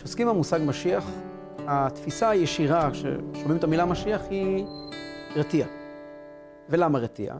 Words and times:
כשעוסקים 0.00 0.28
במושג 0.28 0.60
משיח, 0.66 1.10
התפיסה 1.66 2.30
הישירה 2.30 2.90
כששומעים 2.90 3.56
את 3.56 3.64
המילה 3.64 3.84
משיח 3.84 4.20
היא 4.30 4.64
רתיעה. 5.36 5.68
ולמה 6.68 6.98
רתיעה? 6.98 7.36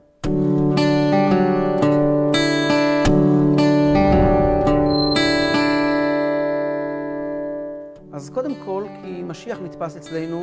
אז 8.13 8.31
קודם 8.31 8.55
כל, 8.65 8.85
כי 9.03 9.23
משיח 9.23 9.59
נתפס 9.63 9.97
אצלנו 9.97 10.43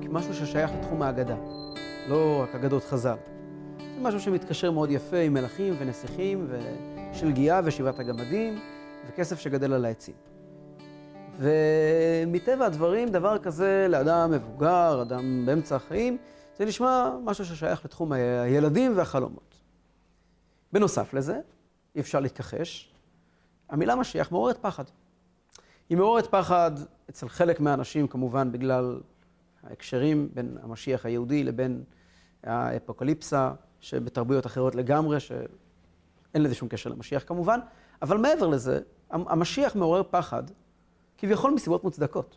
כמשהו 0.00 0.34
ששייך 0.34 0.70
לתחום 0.78 1.02
האגדה, 1.02 1.36
לא 2.08 2.40
רק 2.42 2.54
אגדות 2.54 2.84
חז"ל. 2.84 3.16
זה 3.78 4.00
משהו 4.00 4.20
שמתקשר 4.20 4.70
מאוד 4.70 4.90
יפה 4.90 5.18
עם 5.18 5.34
מלכים 5.34 5.74
ונסיכים 5.78 6.48
ושלגיה 6.50 7.60
ושבעת 7.64 7.98
הגמדים 7.98 8.58
וכסף 9.08 9.38
שגדל 9.38 9.72
על 9.72 9.84
העצים. 9.84 10.14
ומטבע 11.38 12.66
הדברים, 12.66 13.08
דבר 13.08 13.38
כזה 13.38 13.86
לאדם 13.88 14.30
מבוגר, 14.30 15.02
אדם 15.02 15.46
באמצע 15.46 15.76
החיים, 15.76 16.18
זה 16.56 16.64
נשמע 16.64 17.10
משהו 17.24 17.44
ששייך 17.44 17.84
לתחום 17.84 18.12
הילדים 18.12 18.92
והחלומות. 18.96 19.54
בנוסף 20.72 21.14
לזה, 21.14 21.40
אי 21.94 22.00
אפשר 22.00 22.20
להתכחש, 22.20 22.94
המילה 23.68 23.96
משיח 23.96 24.32
מעוררת 24.32 24.58
פחד. 24.58 24.84
היא 25.88 25.98
מעוררת 25.98 26.26
פחד 26.26 26.70
אצל 27.10 27.28
חלק 27.28 27.60
מהאנשים, 27.60 28.08
כמובן, 28.08 28.52
בגלל 28.52 29.00
ההקשרים 29.62 30.28
בין 30.34 30.58
המשיח 30.62 31.06
היהודי 31.06 31.44
לבין 31.44 31.84
האפוקליפסה, 32.44 33.52
שבתרבויות 33.80 34.46
אחרות 34.46 34.74
לגמרי, 34.74 35.20
שאין 35.20 36.42
לזה 36.42 36.54
שום 36.54 36.68
קשר 36.68 36.90
למשיח 36.90 37.24
כמובן, 37.26 37.60
אבל 38.02 38.16
מעבר 38.16 38.46
לזה, 38.46 38.80
המשיח 39.10 39.76
מעורר 39.76 40.02
פחד 40.10 40.42
כביכול 41.18 41.50
מסיבות 41.50 41.84
מוצדקות. 41.84 42.36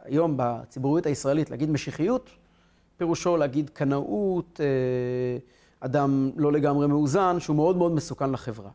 היום 0.00 0.34
בציבוריות 0.36 1.06
הישראלית 1.06 1.50
להגיד 1.50 1.70
משיחיות, 1.70 2.30
פירושו 2.96 3.36
להגיד 3.36 3.70
קנאות, 3.70 4.60
אה, 4.62 5.38
אדם 5.80 6.30
לא 6.36 6.52
לגמרי 6.52 6.86
מאוזן, 6.86 7.40
שהוא 7.40 7.56
מאוד 7.56 7.76
מאוד 7.76 7.92
מסוכן 7.92 8.30
לחברה. 8.30 8.70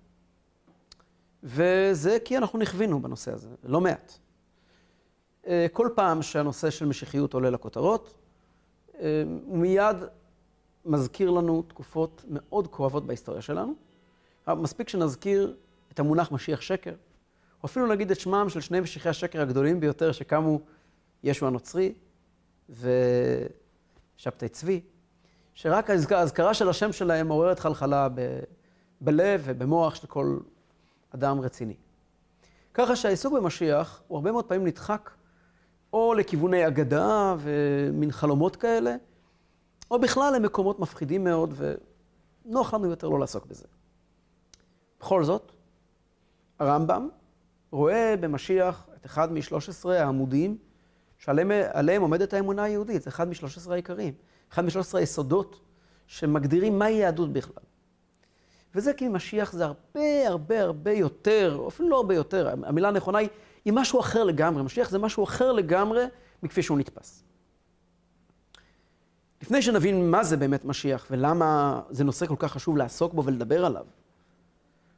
וזה 1.44 2.18
כי 2.26 2.38
אנחנו 2.38 2.60
נכווינו 2.60 3.02
בנושא 3.02 3.34
הזה, 3.34 3.50
לא 3.64 3.82
מעט. 3.82 4.14
אה, 5.48 5.66
כל 5.74 5.90
פעם 5.96 6.22
שהנושא 6.22 6.70
של 6.70 6.86
משיחיות 6.86 7.34
עולה 7.34 7.50
לכותרות, 7.50 8.14
אה, 9.00 9.24
הוא 9.46 9.58
מיד 9.58 9.98
מזכיר 10.86 11.30
לנו 11.30 11.62
תקופות 11.62 12.26
מאוד 12.30 12.68
כואבות 12.68 13.06
בהיסטוריה 13.06 13.42
שלנו. 13.42 13.74
מספיק 14.48 14.90
שנזכיר 14.90 15.56
את 15.94 16.00
המונח 16.00 16.32
משיח 16.32 16.62
שקר, 16.62 16.94
או 17.64 17.66
אפילו 17.66 17.88
נגיד 17.88 18.12
את 18.12 18.20
שמם 18.20 18.50
של 18.50 18.62
שני 18.62 18.80
משיחי 18.80 19.10
השקר 19.10 19.42
הגדולים 19.42 19.80
ביותר 19.80 20.12
שקמו, 20.12 20.60
ישו 21.24 21.48
הנוצרי 21.48 21.94
ושבתאי 22.70 24.50
צבי, 24.50 24.82
שרק 25.54 25.90
ההזכרה 25.90 26.54
של 26.54 26.70
השם 26.70 26.92
שלהם 26.92 27.28
מעוררת 27.28 27.60
חלחלה 27.60 28.10
ב- 28.10 28.40
בלב 29.02 29.42
ובמוח 29.46 29.96
של 29.96 30.08
כל 30.08 30.38
אדם 31.16 31.40
רציני. 31.40 31.76
ככה 32.74 32.96
שהעיסוק 32.96 33.34
במשיח 33.34 34.02
הוא 34.08 34.16
הרבה 34.16 34.32
מאוד 34.32 34.46
פעמים 34.46 34.68
נדחק 34.68 35.10
או 35.94 36.14
לכיווני 36.14 36.68
אגדה 36.68 37.36
ומין 37.40 38.12
חלומות 38.12 38.56
כאלה, 38.56 38.96
או 39.92 40.00
בכלל 40.00 40.34
למקומות 40.36 40.80
מפחידים 40.80 41.24
מאוד 41.24 41.54
ונוח 42.46 42.74
לנו 42.74 42.90
יותר 42.90 43.10
לא 43.10 43.20
לעסוק 43.20 43.46
בזה. 43.46 43.66
בכל 45.00 45.24
זאת, 45.24 45.52
הרמב"ם 46.60 47.10
רואה 47.72 48.16
במשיח 48.20 48.88
את 48.96 49.06
אחד 49.06 49.34
משלוש 49.34 49.70
עשרה 49.70 50.00
העמודים 50.00 50.58
שעליהם 51.18 52.02
עומדת 52.02 52.34
האמונה 52.34 52.64
היהודית, 52.64 53.02
זה 53.04 53.10
אחד 53.10 53.28
משלוש 53.28 53.58
עשרה 53.58 53.74
העיקרים, 53.74 54.14
אחד 54.52 54.66
משלוש 54.66 54.86
עשרה 54.86 55.02
היסודות 55.02 55.60
שמגדירים 56.08 56.80
מהי 56.80 56.94
יהדות 56.94 57.34
בכלל. 57.34 57.64
וזה 58.76 58.94
כי 58.94 59.08
משיח 59.08 59.52
זה 59.52 59.66
הרבה 59.66 60.28
הרבה 60.28 60.62
הרבה 60.62 60.92
יותר, 60.92 61.66
אפילו 61.68 61.90
לא 61.90 61.98
הרבה 61.98 62.16
יותר, 62.16 62.50
המילה 62.64 62.88
הנכונה 62.88 63.18
היא, 63.18 63.30
היא 63.66 63.74
משהו 63.74 64.00
אחר 64.00 64.24
לגמרי. 64.24 64.64
משיח 64.64 64.90
זה 64.90 65.00
משהו 65.00 65.24
אחר 65.24 65.52
לגמרי 65.52 66.06
מכפי 66.44 66.64
שהוא 66.64 66.78
נתפס. 66.78 67.24
לפני 69.42 69.62
שנבין 69.62 70.12
מה 70.12 70.24
זה 70.24 70.38
באמת 70.38 70.66
משיח 70.66 71.08
ולמה 71.12 71.82
זה 71.90 72.04
נושא 72.04 72.26
כל 72.26 72.36
כך 72.40 72.52
חשוב 72.52 72.78
לעסוק 72.78 73.14
בו 73.14 73.26
ולדבר 73.26 73.66
עליו, 73.66 73.86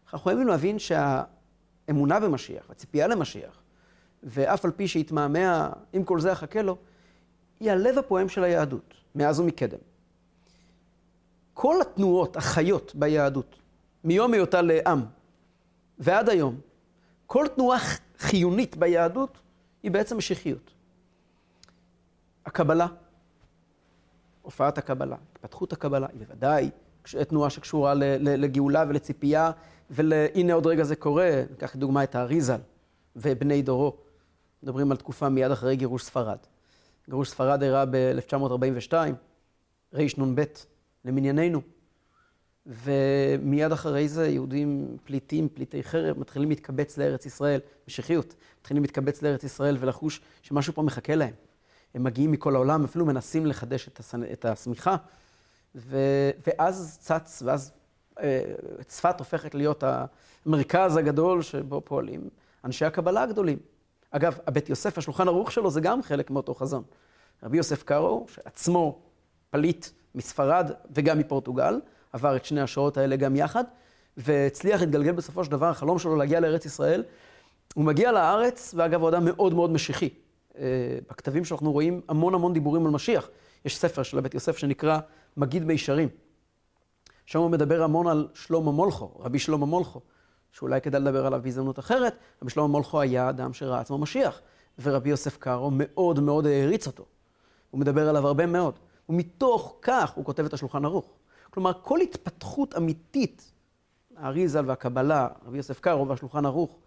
אנחנו 0.03 0.19
חייבים 0.19 0.47
להבין 0.47 0.79
שהאמונה 1.89 2.19
במשיח, 2.19 2.69
הציפייה 2.69 3.07
למשיח, 3.07 3.61
ואף 4.23 4.65
על 4.65 4.71
פי 4.71 4.87
שהתמהמה, 4.87 5.69
עם 5.93 6.03
כל 6.03 6.19
זה 6.19 6.31
אחכה 6.31 6.61
לו, 6.61 6.77
היא 7.59 7.71
הלב 7.71 7.97
הפועם 7.97 8.29
של 8.29 8.43
היהדות, 8.43 8.93
מאז 9.15 9.39
ומקדם. 9.39 9.79
כל 11.53 11.81
התנועות 11.81 12.37
החיות 12.37 12.95
ביהדות, 12.95 13.55
מיום 14.03 14.33
היותה 14.33 14.61
לעם 14.61 15.05
ועד 15.99 16.29
היום, 16.29 16.59
כל 17.27 17.45
תנועה 17.55 17.79
חיונית 18.17 18.77
ביהדות 18.77 19.37
היא 19.83 19.91
בעצם 19.91 20.17
משיחיות. 20.17 20.71
הקבלה, 22.45 22.87
הופעת 24.41 24.77
הקבלה, 24.77 25.15
התפתחות 25.31 25.73
הקבלה, 25.73 26.07
היא 26.11 26.19
בוודאי 26.19 26.69
תנועה 27.15 27.49
שקשורה 27.49 27.93
לגאולה 28.19 28.85
ולציפייה, 28.87 29.51
והנה 29.89 30.53
עוד 30.53 30.67
רגע 30.67 30.83
זה 30.83 30.95
קורה, 30.95 31.43
ניקח 31.49 31.75
לדוגמה 31.75 32.03
את 32.03 32.15
האריזל 32.15 32.59
ובני 33.15 33.61
דורו, 33.61 33.97
מדברים 34.63 34.91
על 34.91 34.97
תקופה 34.97 35.29
מיד 35.29 35.51
אחרי 35.51 35.75
גירוש 35.75 36.03
ספרד. 36.03 36.37
גירוש 37.09 37.29
ספרד 37.29 37.63
אירע 37.63 37.85
ב-1942, 37.85 38.93
רנ"ב, 39.93 40.43
למנייננו. 41.05 41.61
ומיד 42.65 43.71
אחרי 43.71 44.09
זה 44.09 44.27
יהודים 44.27 44.97
פליטים, 45.03 45.49
פליטי 45.49 45.83
חרב, 45.83 46.19
מתחילים 46.19 46.49
להתקבץ 46.49 46.97
לארץ 46.97 47.25
ישראל, 47.25 47.59
משיחיות, 47.87 48.35
מתחילים 48.59 48.83
להתקבץ 48.83 49.21
לארץ 49.21 49.43
ישראל 49.43 49.77
ולחוש 49.79 50.21
שמשהו 50.41 50.73
פה 50.73 50.81
מחכה 50.81 51.15
להם. 51.15 51.33
הם 51.93 52.03
מגיעים 52.03 52.31
מכל 52.31 52.55
העולם, 52.55 52.83
אפילו 52.83 53.05
מנסים 53.05 53.45
לחדש 53.45 53.87
את, 53.87 53.99
הסנ... 53.99 54.23
את 54.23 54.45
ו... 55.75 55.97
ואז 56.47 56.97
צץ, 57.01 57.43
ואז 57.45 57.71
אה, 58.19 58.41
צפת 58.87 59.19
הופכת 59.19 59.55
להיות 59.55 59.83
המרכז 60.45 60.97
הגדול 60.97 61.41
שבו 61.41 61.81
פועלים 61.85 62.29
אנשי 62.65 62.85
הקבלה 62.85 63.23
הגדולים. 63.23 63.57
אגב, 64.11 64.37
הבית 64.47 64.69
יוסף, 64.69 64.97
השולחן 64.97 65.27
ערוך 65.27 65.51
שלו, 65.51 65.71
זה 65.71 65.81
גם 65.81 66.03
חלק 66.03 66.29
מאותו 66.29 66.53
חזון. 66.53 66.83
רבי 67.43 67.57
יוסף 67.57 67.83
קארו, 67.83 68.25
שעצמו 68.33 68.99
פליט 69.49 69.87
מספרד 70.15 70.71
וגם 70.95 71.19
מפורטוגל, 71.19 71.79
עבר 72.13 72.35
את 72.35 72.45
שני 72.45 72.61
השואות 72.61 72.97
האלה 72.97 73.15
גם 73.15 73.35
יחד, 73.35 73.63
והצליח 74.17 74.81
להתגלגל 74.81 75.11
בסופו 75.11 75.43
של 75.43 75.51
דבר, 75.51 75.65
החלום 75.65 75.99
שלו 75.99 76.15
להגיע 76.15 76.39
לארץ 76.39 76.65
ישראל. 76.65 77.03
הוא 77.73 77.85
מגיע 77.85 78.11
לארץ, 78.11 78.73
ואגב, 78.77 79.01
הוא 79.01 79.09
אדם 79.09 79.25
מאוד 79.25 79.53
מאוד 79.53 79.71
משיחי. 79.71 80.09
אה, 80.57 80.63
בכתבים 81.09 81.45
שלו 81.45 81.57
אנחנו 81.57 81.71
רואים 81.71 82.01
המון 82.07 82.33
המון 82.33 82.53
דיבורים 82.53 82.85
על 82.85 82.91
משיח. 82.91 83.29
יש 83.65 83.77
ספר 83.77 84.03
של 84.03 84.17
הבית 84.17 84.33
יוסף 84.33 84.57
שנקרא 84.57 84.99
מגיד 85.37 85.63
מישרים. 85.63 86.09
שם 87.25 87.39
הוא 87.39 87.49
מדבר 87.49 87.83
המון 87.83 88.07
על 88.07 88.27
שלמה 88.33 88.71
מולכו, 88.71 89.11
רבי 89.19 89.39
שלמה 89.39 89.65
מולכו, 89.65 90.01
שאולי 90.51 90.81
כדאי 90.81 91.01
לדבר 91.01 91.25
עליו 91.25 91.39
בהזדמנות 91.43 91.79
אחרת. 91.79 92.15
רבי 92.41 92.51
שלמה 92.51 92.67
מולכו 92.67 93.01
היה 93.01 93.29
אדם 93.29 93.53
שראה 93.53 93.79
עצמו 93.79 93.97
משיח, 93.97 94.41
ורבי 94.81 95.09
יוסף 95.09 95.37
קארו 95.37 95.71
מאוד 95.73 96.19
מאוד 96.19 96.45
העריץ 96.45 96.87
אותו. 96.87 97.05
הוא 97.71 97.79
מדבר 97.79 98.09
עליו 98.09 98.27
הרבה 98.27 98.45
מאוד. 98.45 98.79
ומתוך 99.09 99.77
כך 99.81 100.11
הוא 100.15 100.25
כותב 100.25 100.45
את 100.45 100.53
השולחן 100.53 100.85
ערוך. 100.85 101.13
כלומר, 101.49 101.71
כל 101.83 102.01
התפתחות 102.01 102.75
אמיתית, 102.77 103.51
האריזל 104.15 104.63
והקבלה, 104.67 105.27
רבי 105.45 105.57
יוסף 105.57 105.79
קארו 105.79 106.07
והשולחן 106.07 106.45
ערוך, 106.45 106.79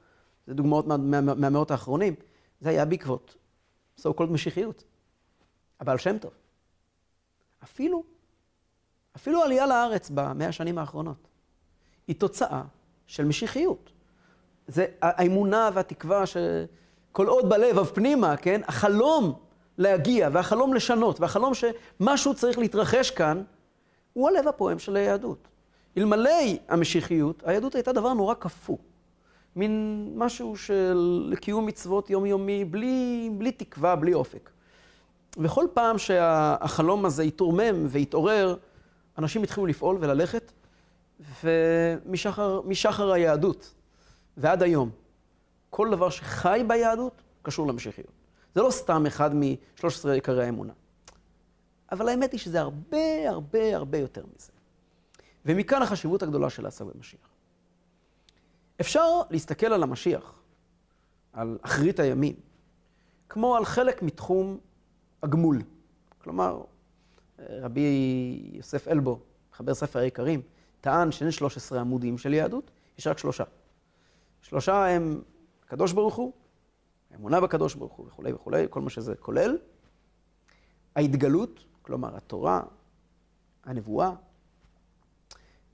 זה 0.47 0.54
דוגמאות 0.54 0.87
מה, 0.87 0.97
מה, 0.97 1.21
מהמאות 1.21 1.71
האחרונים, 1.71 2.15
זה 2.60 2.69
היה 2.69 2.84
בעקבות 2.84 3.36
called 4.01 4.30
משיחיות. 4.30 4.84
הבעל 5.80 5.98
שם 5.98 6.19
טוב. 6.19 6.33
אפילו, 7.62 8.03
אפילו 9.16 9.42
עלייה 9.42 9.66
לארץ 9.66 10.10
במאה 10.14 10.48
השנים 10.48 10.78
האחרונות, 10.78 11.28
היא 12.09 12.16
תוצאה 12.16 12.62
של 13.06 13.24
משיחיות. 13.24 13.92
זה 14.66 14.86
האמונה 15.03 15.70
והתקווה 15.74 16.24
שכל 16.26 17.26
עוד 17.26 17.48
בלב, 17.48 17.78
אב 17.78 17.86
פנימה, 17.86 18.36
כן? 18.36 18.60
החלום 18.66 19.34
להגיע 19.78 20.28
והחלום 20.32 20.74
לשנות 20.74 21.20
והחלום 21.20 21.53
שמשהו 21.54 22.34
צריך 22.34 22.59
להתרחש 22.59 23.10
כאן, 23.10 23.42
הוא 24.12 24.28
הלב 24.28 24.48
הפועם 24.48 24.78
של 24.78 24.97
היהדות. 24.97 25.48
אלמלא 25.97 26.30
המשיחיות, 26.68 27.42
היהדות 27.47 27.74
הייתה 27.74 27.92
דבר 27.92 28.12
נורא 28.12 28.34
קפוא. 28.34 28.76
מין 29.56 30.04
משהו 30.16 30.56
של 30.56 31.34
קיום 31.41 31.66
מצוות 31.66 32.10
יומיומי, 32.10 32.64
בלי, 32.64 33.30
בלי 33.38 33.53
תקווה, 33.53 33.97
בלי 33.97 34.14
אופק. 34.14 34.50
וכל 35.39 35.67
פעם 35.75 35.99
שהחלום 35.99 37.05
הזה 37.05 37.23
התרומם 37.23 37.87
והתעורר, 37.89 38.57
אנשים 39.19 39.43
התחילו 39.43 39.67
לפעול 39.67 39.97
וללכת, 40.01 40.53
ומשחר 41.45 43.13
היהדות 43.13 43.75
ועד 44.37 44.63
היום, 44.63 44.91
כל 45.71 45.91
דבר 45.91 46.11
שחי 46.11 46.65
ביהדות 46.67 47.23
קשור 47.43 47.67
למשיחיות. 47.67 48.13
זה 48.55 48.63
לא 48.63 48.71
סתם 48.71 49.07
אחד 49.07 49.34
מ-13 49.34 50.09
עיקרי 50.09 50.45
האמונה. 50.45 50.73
אבל 51.93 52.09
האמת 52.09 52.33
היא 52.33 52.41
שזה 52.41 52.61
הרבה 52.61 53.31
הרבה 53.31 53.77
הרבה 53.77 53.99
יותר 53.99 54.25
מזה. 54.37 54.53
ומכאן 55.47 55.83
החשיבות 55.83 56.23
הגדולה 56.23 56.51
של 56.51 56.63
לעסוק 56.63 56.93
במשיח. 56.95 57.29
אפשר 58.81 59.21
להסתכל 59.31 59.67
על 59.67 59.83
המשיח, 59.83 60.34
על 61.33 61.59
אחרית 61.63 62.01
הימים, 62.01 62.34
כמו 63.29 63.57
על 63.57 63.65
חלק 63.65 64.03
מתחום 64.03 64.59
הגמול. 65.22 65.63
כלומר, 66.19 66.63
רבי 67.39 68.51
יוסף 68.53 68.89
אלבו, 68.89 69.21
מחבר 69.53 69.74
ספר 69.74 69.98
העיקרים, 69.98 70.42
טען 70.80 71.13
שאין 71.13 71.30
13 71.30 71.80
עמודים 71.80 72.19
של 72.19 72.34
יהדות, 72.34 72.71
יש 72.98 73.07
רק 73.07 73.19
שלושה. 73.19 73.45
שלושה 74.42 74.86
הם 74.86 75.22
הקדוש 75.66 75.92
ברוך 75.92 76.15
הוא, 76.15 76.33
האמונה 77.10 77.41
בקדוש 77.41 77.74
ברוך 77.74 77.92
הוא 77.92 78.07
וכולי 78.07 78.33
וכולי, 78.33 78.66
כל 78.71 78.80
מה 78.80 78.91
שזה 78.91 79.15
כולל. 79.16 79.59
ההתגלות, 80.97 81.65
כלומר 81.83 82.16
התורה, 82.16 82.63
הנבואה, 83.65 84.13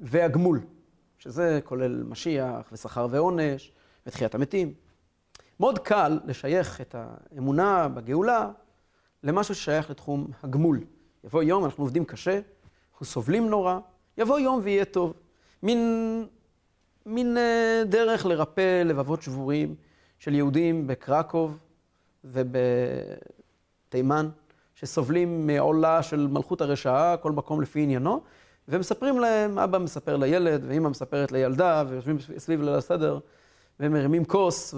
והגמול, 0.01 0.61
שזה 1.19 1.61
כולל 1.65 2.03
משיח 2.03 2.69
ושכר 2.73 3.07
ועונש 3.11 3.73
ותחיית 4.07 4.35
המתים. 4.35 4.75
מאוד 5.61 5.79
קל 5.79 6.21
לשייך 6.25 6.81
את 6.81 6.95
האמונה 6.99 7.89
בגאולה 7.89 8.51
למשהו 9.23 9.55
ששייך 9.55 9.91
לתחום 9.91 10.27
הגמול. 10.43 10.81
יבוא 11.25 11.43
יום, 11.43 11.65
אנחנו 11.65 11.85
עובדים 11.85 12.05
קשה, 12.05 12.41
אנחנו 12.93 13.07
סובלים 13.07 13.49
נורא, 13.49 13.79
יבוא 14.19 14.39
יום 14.39 14.61
ויהיה 14.63 14.85
טוב. 14.85 15.13
מין, 15.63 16.27
מין 17.07 17.37
אה, 17.37 17.83
דרך 17.87 18.27
לרפא 18.27 18.83
לבבות 18.83 19.23
שבורים 19.23 19.75
של 20.19 20.35
יהודים 20.35 20.87
בקרקוב 20.87 21.59
ובתימן, 22.25 24.29
שסובלים 24.75 25.47
מעולה 25.47 26.03
של 26.03 26.27
מלכות 26.27 26.61
הרשעה, 26.61 27.17
כל 27.17 27.33
מקום 27.33 27.63
לפי 27.63 27.83
עניינו, 27.83 28.23
ומספרים 28.69 29.21
להם, 29.21 29.59
אבא 29.59 29.79
מספר 29.79 30.17
לילד, 30.17 30.65
ואימא 30.67 30.89
מספרת 30.89 31.33
לילדה, 31.33 31.85
ויושבים 31.89 32.19
סביב 32.39 32.63
ליל 32.63 32.75
הסדר, 32.75 33.19
ומרימים 33.81 34.25
כוס, 34.25 34.75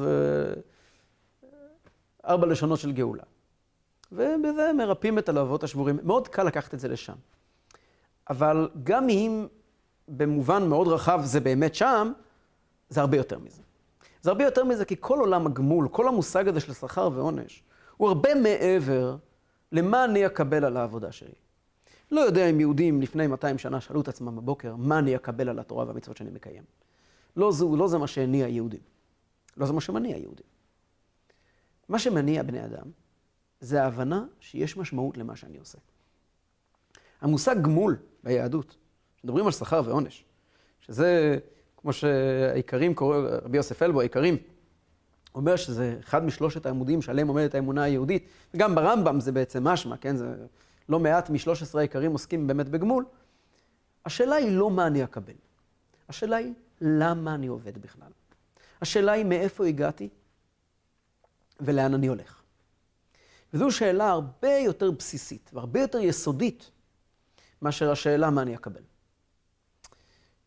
וארבע 2.25 2.47
לשונות 2.47 2.79
של 2.79 2.93
גאולה. 2.93 3.23
ובזה 4.13 4.71
מרפאים 4.77 5.19
את 5.19 5.29
הלהבות 5.29 5.65
השבורים. 5.65 5.99
מאוד 6.03 6.29
קל 6.29 6.43
לקחת 6.43 6.75
את 6.75 6.81
זה 6.81 6.89
לשם. 6.89 7.15
אבל 8.31 8.69
גם 8.85 9.09
אם 9.09 9.47
במובן 10.09 10.69
מאוד 10.69 10.89
רחב 10.89 11.21
זה 11.25 11.41
באמת 11.41 11.75
שם, 11.75 12.13
זה 12.89 13.01
הרבה 13.01 13.17
יותר 13.17 13.39
מזה. 13.39 13.63
זה 14.23 14.31
הרבה 14.31 14.45
יותר 14.45 14.65
מזה 14.65 14.85
כי 14.85 14.97
כל 15.01 15.19
עולם 15.19 15.47
הגמול, 15.47 15.89
כל 15.89 16.09
המושג 16.09 16.49
הזה 16.49 16.61
של 16.61 16.73
שכר 16.73 17.09
ועונש, 17.15 17.63
הוא 17.97 18.09
הרבה 18.09 18.35
מעבר 18.35 19.17
למה 19.73 20.05
אני 20.05 20.27
אקבל 20.27 20.65
על 20.65 20.77
העבודה 20.77 21.13
שלי. 21.13 21.35
לא 22.11 22.21
יודע 22.21 22.47
אם 22.47 22.61
יהודים 22.61 23.03
לפני 23.03 23.27
200 23.27 23.59
שנה 23.59 23.81
שאלו 23.81 24.01
את 24.01 24.09
עצמם 24.09 24.37
בבוקר, 24.37 24.77
מה 24.77 24.99
אני 24.99 25.17
אקבל 25.17 25.49
על 25.49 25.59
התורה 25.59 25.85
והמצוות 25.87 26.17
שאני 26.17 26.31
מקיים. 26.31 26.63
לא, 27.37 27.53
זו, 27.53 27.77
לא 27.77 27.89
זה 27.89 27.99
מה 27.99 28.07
שהניע 28.07 28.49
יהודים. 28.49 28.81
לא 29.57 29.67
זה 29.67 29.73
מה 29.73 29.81
שמניע 29.81 30.17
יהודים. 30.17 30.47
מה 31.89 31.99
שמניע 31.99 32.43
בני 32.43 32.65
אדם, 32.65 32.87
זה 33.61 33.83
ההבנה 33.83 34.25
שיש 34.41 34.77
משמעות 34.77 35.17
למה 35.17 35.37
שאני 35.37 35.59
עושה. 35.59 35.79
המושג 37.21 37.63
גמול 37.63 37.97
ביהדות, 38.25 38.77
מדברים 39.25 39.47
על 39.47 39.53
שכר 39.53 39.83
ועונש, 39.85 40.25
שזה, 40.81 41.39
כמו 41.77 41.93
שהעיקרים 41.93 42.95
קוראים, 42.95 43.25
רבי 43.25 43.57
יוסף 43.57 43.83
אלבו, 43.83 44.01
העיקרים, 44.01 44.37
אומר 45.35 45.57
שזה 45.57 45.97
אחד 46.01 46.25
משלושת 46.25 46.67
העמודים 46.67 47.03
שעליהם 47.03 47.29
עומדת 47.29 47.55
האמונה 47.55 47.83
היהודית, 47.83 48.27
וגם 48.55 48.75
ברמב"ם 48.75 49.21
זה 49.21 49.33
בעצם 49.33 49.65
משמע, 49.65 49.97
כן? 49.97 50.17
זה 50.17 50.47
לא 50.89 50.99
מעט 50.99 51.31
מ-13 51.31 51.79
העיקרים 51.79 52.13
עוסקים 52.13 52.47
באמת 52.47 52.69
בגמול. 52.69 53.05
השאלה 54.07 54.35
היא 54.35 54.57
לא 54.57 54.71
מה 54.71 54.87
אני 54.87 55.05
אקבל, 55.05 55.35
השאלה 56.09 56.37
היא 56.37 56.53
למה 56.81 57.35
אני 57.35 57.47
עובד 57.47 57.79
בכלל. 57.79 58.11
השאלה 58.83 59.13
היא 59.13 59.25
מאיפה 59.25 59.67
הגעתי 59.67 60.09
ולאן 61.61 61.95
אני 61.95 62.07
הולך. 62.07 62.40
וזו 63.55 63.71
שאלה 63.71 64.11
הרבה 64.11 64.57
יותר 64.57 64.91
בסיסית 64.91 65.51
והרבה 65.55 65.81
יותר 65.81 65.99
יסודית 65.99 66.71
מאשר 67.63 67.91
השאלה 67.91 68.31
מה 68.31 68.43
אני 68.43 68.55
אקבל. 68.55 68.83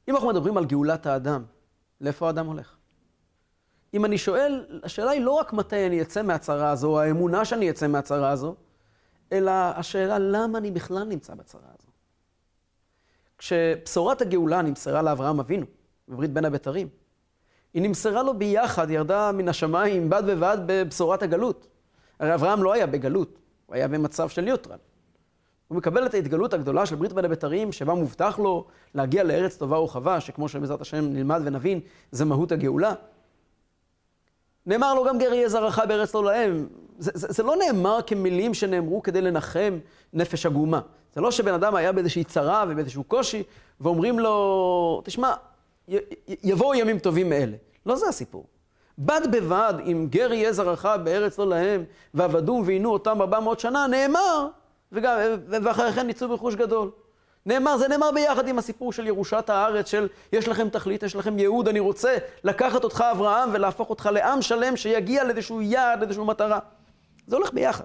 אם 0.07 0.15
אנחנו 0.15 0.29
מדברים 0.29 0.57
על 0.57 0.65
גאולת 0.65 1.05
האדם, 1.05 1.45
לאיפה 2.01 2.27
האדם 2.27 2.45
הולך? 2.45 2.75
אם 3.93 4.05
אני 4.05 4.17
שואל, 4.17 4.65
השאלה 4.83 5.11
היא 5.11 5.21
לא 5.21 5.31
רק 5.31 5.53
מתי 5.53 5.87
אני 5.87 6.01
אצא 6.01 6.21
מהצרה 6.21 6.71
הזו, 6.71 6.87
או 6.89 6.99
האמונה 6.99 7.45
שאני 7.45 7.69
אצא 7.69 7.87
מהצרה 7.87 8.29
הזו, 8.29 8.55
אלא 9.31 9.51
השאלה 9.51 10.19
למה 10.19 10.57
אני 10.57 10.71
בכלל 10.71 11.03
נמצא 11.03 11.35
בצרה 11.35 11.69
הזו. 11.79 11.87
כשבשורת 13.37 14.21
הגאולה 14.21 14.61
נמסרה 14.61 15.01
לאברהם 15.01 15.39
אבינו, 15.39 15.65
בברית 16.09 16.33
בין 16.33 16.45
הבתרים, 16.45 16.89
היא 17.73 17.81
נמסרה 17.81 18.23
לו 18.23 18.37
ביחד, 18.37 18.89
ירדה 18.89 19.31
מן 19.31 19.49
השמיים 19.49 20.09
בד 20.09 20.23
בבד 20.27 20.57
בבשורת 20.65 21.23
הגלות. 21.23 21.67
הרי 22.23 22.33
אברהם 22.33 22.63
לא 22.63 22.73
היה 22.73 22.87
בגלות, 22.87 23.39
הוא 23.65 23.75
היה 23.75 23.87
במצב 23.87 24.29
של 24.29 24.41
ניוטרל. 24.41 24.77
הוא 25.67 25.77
מקבל 25.77 26.05
את 26.05 26.13
ההתגלות 26.13 26.53
הגדולה 26.53 26.85
של 26.85 26.95
ברית 26.95 27.13
בין 27.13 27.25
הבתרים, 27.25 27.71
שבה 27.71 27.93
מובטח 27.93 28.39
לו 28.39 28.65
להגיע 28.95 29.23
לארץ 29.23 29.57
טובה 29.57 29.79
ורחבה, 29.79 30.21
שכמו 30.21 30.49
שבעזרת 30.49 30.81
השם 30.81 31.13
נלמד 31.13 31.41
ונבין, 31.45 31.79
זה 32.11 32.25
מהות 32.25 32.51
הגאולה. 32.51 32.93
נאמר 34.65 34.93
לו 34.93 35.03
גם 35.05 35.17
גר 35.17 35.33
יהיה 35.33 35.49
זרעך 35.49 35.79
בארץ 35.87 36.15
לא 36.15 36.23
להם. 36.23 36.67
זה, 36.97 37.11
זה, 37.13 37.27
זה 37.29 37.43
לא 37.43 37.55
נאמר 37.55 37.99
כמילים 38.07 38.53
שנאמרו 38.53 39.03
כדי 39.03 39.21
לנחם 39.21 39.79
נפש 40.13 40.45
עגומה. 40.45 40.81
זה 41.13 41.21
לא 41.21 41.31
שבן 41.31 41.53
אדם 41.53 41.75
היה 41.75 41.91
באיזושהי 41.91 42.23
צרה 42.23 42.65
ובאיזשהו 42.69 43.03
קושי, 43.03 43.43
ואומרים 43.81 44.19
לו, 44.19 45.01
תשמע, 45.05 45.33
י, 45.87 45.97
יבואו 46.43 46.75
ימים 46.75 46.99
טובים 46.99 47.29
מאלה. 47.29 47.57
לא 47.85 47.95
זה 47.95 48.05
הסיפור. 48.09 48.45
בד 48.97 49.21
בבד 49.31 49.73
עם 49.83 50.07
גר 50.09 50.33
יהיה 50.33 50.53
זרעך 50.53 50.85
בארץ 51.03 51.39
לא 51.39 51.49
להם, 51.49 51.83
ועבדום 52.13 52.63
ועינו 52.65 52.93
אותם 52.93 53.21
400 53.21 53.59
שנה, 53.59 53.87
נאמר, 53.87 54.47
וגם, 54.91 55.17
ואחרי 55.47 55.91
כן 55.91 56.07
ניצו 56.07 56.27
ברכוש 56.27 56.55
גדול. 56.55 56.91
נאמר, 57.45 57.77
זה 57.77 57.87
נאמר 57.87 58.11
ביחד 58.11 58.47
עם 58.47 58.59
הסיפור 58.59 58.93
של 58.93 59.07
ירושת 59.07 59.49
הארץ, 59.49 59.89
של 59.89 60.07
יש 60.33 60.47
לכם 60.47 60.69
תכלית, 60.69 61.03
יש 61.03 61.15
לכם 61.15 61.39
ייעוד, 61.39 61.67
אני 61.67 61.79
רוצה 61.79 62.17
לקחת 62.43 62.83
אותך 62.83 63.03
אברהם 63.11 63.49
ולהפוך 63.53 63.89
אותך 63.89 64.09
לעם 64.13 64.41
שלם 64.41 64.75
שיגיע 64.75 65.23
לאיזשהו 65.23 65.61
יעד, 65.61 65.99
לאיזשהו 65.99 66.25
מטרה. 66.25 66.59
זה 67.27 67.35
הולך 67.35 67.53
ביחד. 67.53 67.83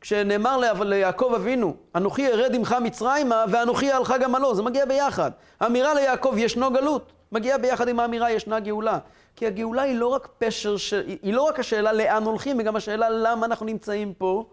כשנאמר 0.00 0.74
ליעקב 0.80 1.32
אבינו, 1.36 1.74
אנוכי 1.94 2.26
ארד 2.26 2.54
עמך 2.54 2.76
מצרימה 2.82 3.44
ואנוכי 3.48 3.92
אעלך 3.92 4.14
גמלו, 4.20 4.54
זה 4.54 4.62
מגיע 4.62 4.84
ביחד. 4.84 5.30
האמירה 5.60 5.94
ליעקב, 5.94 6.34
ישנו 6.38 6.70
גלות, 6.70 7.12
מגיע 7.32 7.58
ביחד 7.58 7.88
עם 7.88 8.00
האמירה, 8.00 8.30
ישנה 8.30 8.60
גאולה. 8.60 8.98
כי 9.36 9.46
הגאולה 9.46 9.82
היא 9.82 9.98
לא 9.98 10.06
רק 10.06 10.28
פשר, 10.38 10.76
ש... 10.76 10.94
היא 11.22 11.34
לא 11.34 11.42
רק 11.42 11.58
השאלה 11.60 11.92
לאן 11.92 12.22
הולכים, 12.22 12.58
היא 12.58 12.66
גם 12.66 12.76
השאלה 12.76 13.10
למה 13.10 13.46
אנחנו 13.46 13.66
נמצאים 13.66 14.14
פה, 14.14 14.50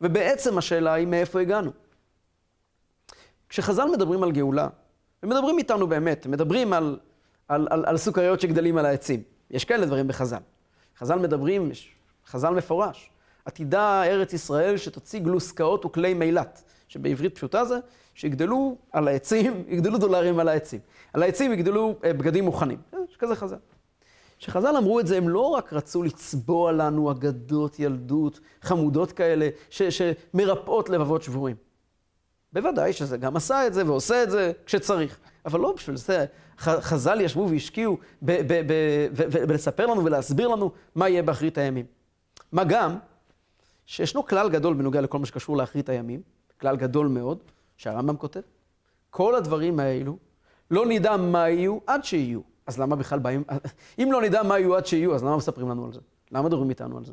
ובעצם 0.00 0.58
השאלה 0.58 0.92
היא 0.92 1.06
מאיפה 1.06 1.40
הגענו. 1.40 1.70
כשחז"ל 3.48 3.88
מדברים 3.92 4.22
על 4.22 4.32
גאולה, 4.32 4.68
הם 5.22 5.28
מדברים 5.28 5.58
איתנו 5.58 5.86
באמת, 5.86 6.26
מדברים 6.26 6.72
על, 6.72 6.98
על, 7.48 7.68
על, 7.70 7.84
על 7.86 7.96
סוכריות 7.96 8.40
שגדלים 8.40 8.78
על 8.78 8.86
העצים. 8.86 9.22
יש 9.50 9.64
כאלה 9.64 9.86
דברים 9.86 10.08
בחז"ל. 10.08 10.40
חז"ל 10.98 11.18
מדברים, 11.18 11.70
חז"ל 12.26 12.50
מפורש, 12.50 13.10
עתידה 13.44 14.04
ארץ 14.04 14.32
ישראל 14.32 14.76
שתוציא 14.76 15.20
גלוסקאות 15.20 15.84
וכלי 15.84 16.14
מילת, 16.14 16.62
שבעברית 16.88 17.34
פשוטה 17.34 17.64
זה, 17.64 17.78
שיגדלו 18.14 18.76
על 18.92 19.08
העצים, 19.08 19.64
יגדלו 19.68 19.98
דולרים 19.98 20.38
על 20.38 20.48
העצים. 20.48 20.80
על 21.12 21.22
העצים 21.22 21.52
יגדלו 21.52 21.94
אה, 22.04 22.12
בגדים 22.12 22.44
מוכנים. 22.44 22.78
יש 23.10 23.16
כזה 23.16 23.36
חז"ל. 23.36 23.56
כשחז"ל 24.38 24.76
אמרו 24.76 25.00
את 25.00 25.06
זה, 25.06 25.16
הם 25.16 25.28
לא 25.28 25.40
רק 25.40 25.72
רצו 25.72 26.02
לצבוע 26.02 26.72
לנו 26.72 27.10
אגדות 27.10 27.80
ילדות 27.80 28.40
חמודות 28.62 29.12
כאלה, 29.12 29.48
ש, 29.70 29.82
שמרפאות 29.82 30.88
לבבות 30.88 31.22
שבורים. 31.22 31.56
בוודאי 32.52 32.92
שזה 32.92 33.16
גם 33.16 33.36
עשה 33.36 33.66
את 33.66 33.74
זה 33.74 33.86
ועושה 33.86 34.22
את 34.22 34.30
זה 34.30 34.52
כשצריך. 34.66 35.18
אבל 35.46 35.60
לא 35.60 35.72
בשביל 35.72 35.96
זה 35.96 36.26
חז"ל 36.58 37.20
ישבו 37.20 37.48
והשקיעו 37.50 37.98
ולספר 39.48 39.86
לנו 39.86 40.04
ולהסביר 40.04 40.48
לנו 40.48 40.70
מה 40.94 41.08
יהיה 41.08 41.22
באחרית 41.22 41.58
הימים. 41.58 41.86
מה 42.52 42.64
גם 42.64 42.98
שישנו 43.86 44.26
כלל 44.26 44.48
גדול 44.48 44.74
בנוגע 44.74 45.00
לכל 45.00 45.18
מה 45.18 45.26
שקשור 45.26 45.56
לאחרית 45.56 45.88
הימים, 45.88 46.22
כלל 46.60 46.76
גדול 46.76 47.06
מאוד, 47.06 47.38
שהרמב"ם 47.76 48.16
כותב. 48.16 48.40
כל 49.10 49.34
הדברים 49.34 49.80
האלו, 49.80 50.16
לא 50.70 50.86
נדע 50.86 51.16
מה 51.16 51.48
יהיו 51.48 51.78
עד 51.86 52.04
שיהיו. 52.04 52.40
אז 52.68 52.78
למה 52.80 52.96
בכלל 52.96 53.18
באים... 53.18 53.44
אם 53.98 54.08
לא 54.12 54.22
נדע 54.22 54.42
מה 54.42 54.58
יהיו 54.58 54.76
עד 54.76 54.86
שיהיו, 54.86 55.14
אז 55.14 55.24
למה 55.24 55.36
מספרים 55.36 55.68
לנו 55.68 55.84
על 55.84 55.92
זה? 55.92 56.00
למה 56.32 56.48
מדברים 56.48 56.70
איתנו 56.70 56.98
על 56.98 57.04
זה? 57.04 57.12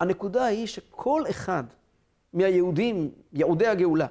הנקודה 0.00 0.44
היא 0.44 0.66
שכל 0.66 1.22
אחד 1.30 1.64
מהיהודים, 2.32 3.10
יהודי 3.32 3.66
הגאולה, 3.66 4.06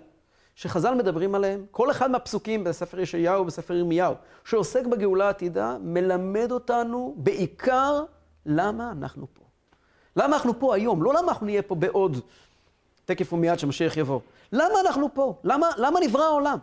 שחז"ל 0.55 0.95
מדברים 0.95 1.35
עליהם, 1.35 1.65
כל 1.71 1.91
אחד 1.91 2.11
מהפסוקים 2.11 2.63
בספר 2.63 2.99
ישעיהו 2.99 3.41
ובספר 3.41 3.73
ירמיהו, 3.73 4.15
שעוסק 4.45 4.85
בגאולה 4.85 5.27
העתידה, 5.27 5.77
מלמד 5.81 6.51
אותנו 6.51 7.15
בעיקר 7.17 8.03
למה 8.45 8.91
אנחנו 8.91 9.27
פה. 9.33 9.43
למה 10.15 10.35
אנחנו 10.35 10.59
פה 10.59 10.75
היום? 10.75 11.03
לא 11.03 11.13
למה 11.13 11.31
אנחנו 11.31 11.45
נהיה 11.45 11.61
פה 11.61 11.75
בעוד 11.75 12.17
תקף 13.05 13.33
ומיד 13.33 13.59
שמשיח 13.59 13.97
יבוא. 13.97 14.19
למה 14.51 14.79
אנחנו 14.85 15.13
פה? 15.13 15.35
למה, 15.43 15.67
למה 15.77 15.99
נברא 15.99 16.23
העולם? 16.23 16.57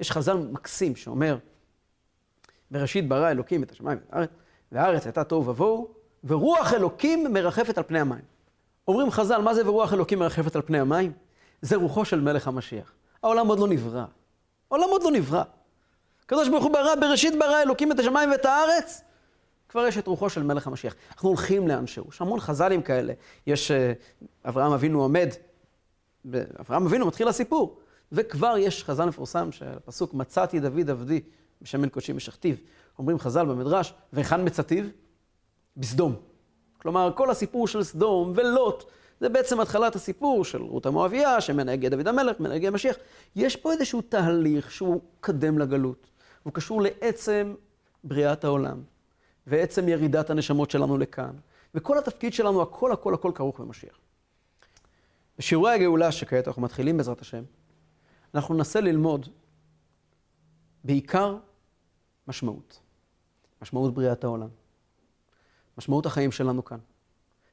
יש 0.00 0.10
חז"ל 0.10 0.36
מקסים 0.36 0.96
שאומר, 0.96 1.38
בראשית 2.72 3.08
ברא 3.08 3.30
אלוקים 3.30 3.62
את 3.62 3.70
השמיים 3.70 3.98
ואת 3.98 4.12
הארץ, 4.12 4.30
והארץ 4.72 5.06
הייתה 5.06 5.24
תוהו 5.24 5.46
ובוהו, 5.46 5.88
ורוח 6.24 6.72
אלוקים 6.72 7.32
מרחפת 7.32 7.78
על 7.78 7.84
פני 7.86 8.00
המים. 8.00 8.20
אומרים 8.88 9.10
חז"ל, 9.10 9.40
מה 9.40 9.54
זה 9.54 9.68
ורוח 9.68 9.92
אלוקים 9.92 10.18
מרחפת 10.18 10.56
על 10.56 10.62
פני 10.62 10.80
המים? 10.80 11.12
זה 11.62 11.76
רוחו 11.76 12.04
של 12.04 12.20
מלך 12.20 12.48
המשיח. 12.48 12.92
העולם 13.22 13.46
עוד 13.46 13.58
לא 13.58 13.68
נברא. 13.68 14.04
העולם 14.70 14.88
עוד 14.88 15.02
לא 15.02 15.10
נברא. 15.10 15.42
הקדוש 16.24 16.48
ברוך 16.48 16.64
הוא 16.64 16.72
ברא, 16.72 16.94
בראשית 17.00 17.38
ברא 17.38 17.62
אלוקים 17.62 17.92
את 17.92 17.98
השמיים 17.98 18.30
ואת 18.30 18.44
הארץ. 18.44 19.02
כבר 19.68 19.86
יש 19.86 19.98
את 19.98 20.06
רוחו 20.06 20.30
של 20.30 20.42
מלך 20.42 20.66
המשיח. 20.66 20.94
אנחנו 21.14 21.28
הולכים 21.28 21.68
לאן 21.68 21.86
שהוא. 21.86 22.06
יש 22.12 22.20
המון 22.20 22.40
חז"לים 22.40 22.82
כאלה. 22.82 23.12
יש, 23.46 23.70
אה, 23.70 23.92
אברהם 24.44 24.72
אבינו 24.72 25.02
עומד, 25.02 25.28
אברהם 26.60 26.86
אבינו 26.86 27.06
מתחיל 27.06 27.28
הסיפור. 27.28 27.78
וכבר 28.12 28.54
יש 28.58 28.84
חז"ל 28.84 29.04
מפורסם 29.04 29.52
של 29.52 29.66
הפסוק, 29.66 30.14
מצאתי 30.14 30.60
דוד 30.60 30.90
עבדי 30.90 31.20
בשמן 31.62 31.88
קודשי 31.88 32.12
משכתיו. 32.12 32.54
אומרים 32.98 33.18
חז"ל 33.18 33.46
במדרש, 33.46 33.94
והיכן 34.12 34.46
מצאתיו? 34.46 34.84
בסדום. 35.76 36.16
כלומר, 36.78 37.12
כל 37.14 37.30
הסיפור 37.30 37.68
של 37.68 37.82
סדום 37.82 38.32
ולוט, 38.34 38.84
זה 39.20 39.28
בעצם 39.28 39.60
התחלת 39.60 39.96
הסיפור 39.96 40.44
של 40.44 40.62
רות 40.62 40.86
המואביה, 40.86 41.40
שמנה 41.40 41.72
הגיע 41.72 41.90
דוד 41.90 42.08
המלך, 42.08 42.40
מנה 42.40 42.54
הגיע 42.54 42.68
המשיח. 42.68 42.96
יש 43.36 43.56
פה 43.56 43.72
איזשהו 43.72 44.02
תהליך 44.02 44.70
שהוא 44.70 45.00
קדם 45.20 45.58
לגלות, 45.58 46.10
הוא 46.42 46.52
קשור 46.52 46.82
לעצם 46.82 47.54
בריאת 48.04 48.44
העולם, 48.44 48.82
ועצם 49.46 49.88
ירידת 49.88 50.30
הנשמות 50.30 50.70
שלנו 50.70 50.98
לכאן, 50.98 51.36
וכל 51.74 51.98
התפקיד 51.98 52.32
שלנו, 52.32 52.62
הכל 52.62 52.92
הכל 52.92 53.14
הכל 53.14 53.32
כרוך 53.34 53.60
במשיח. 53.60 53.98
בשיעורי 55.38 55.72
הגאולה 55.72 56.12
שכעת 56.12 56.48
אנחנו 56.48 56.62
מתחילים 56.62 56.96
בעזרת 56.96 57.20
השם, 57.20 57.42
אנחנו 58.34 58.54
ננסה 58.54 58.80
ללמוד 58.80 59.28
בעיקר 60.84 61.36
משמעות. 62.28 62.80
משמעות 63.62 63.94
בריאת 63.94 64.24
העולם. 64.24 64.48
משמעות 65.78 66.06
החיים 66.06 66.32
שלנו 66.32 66.64
כאן. 66.64 66.78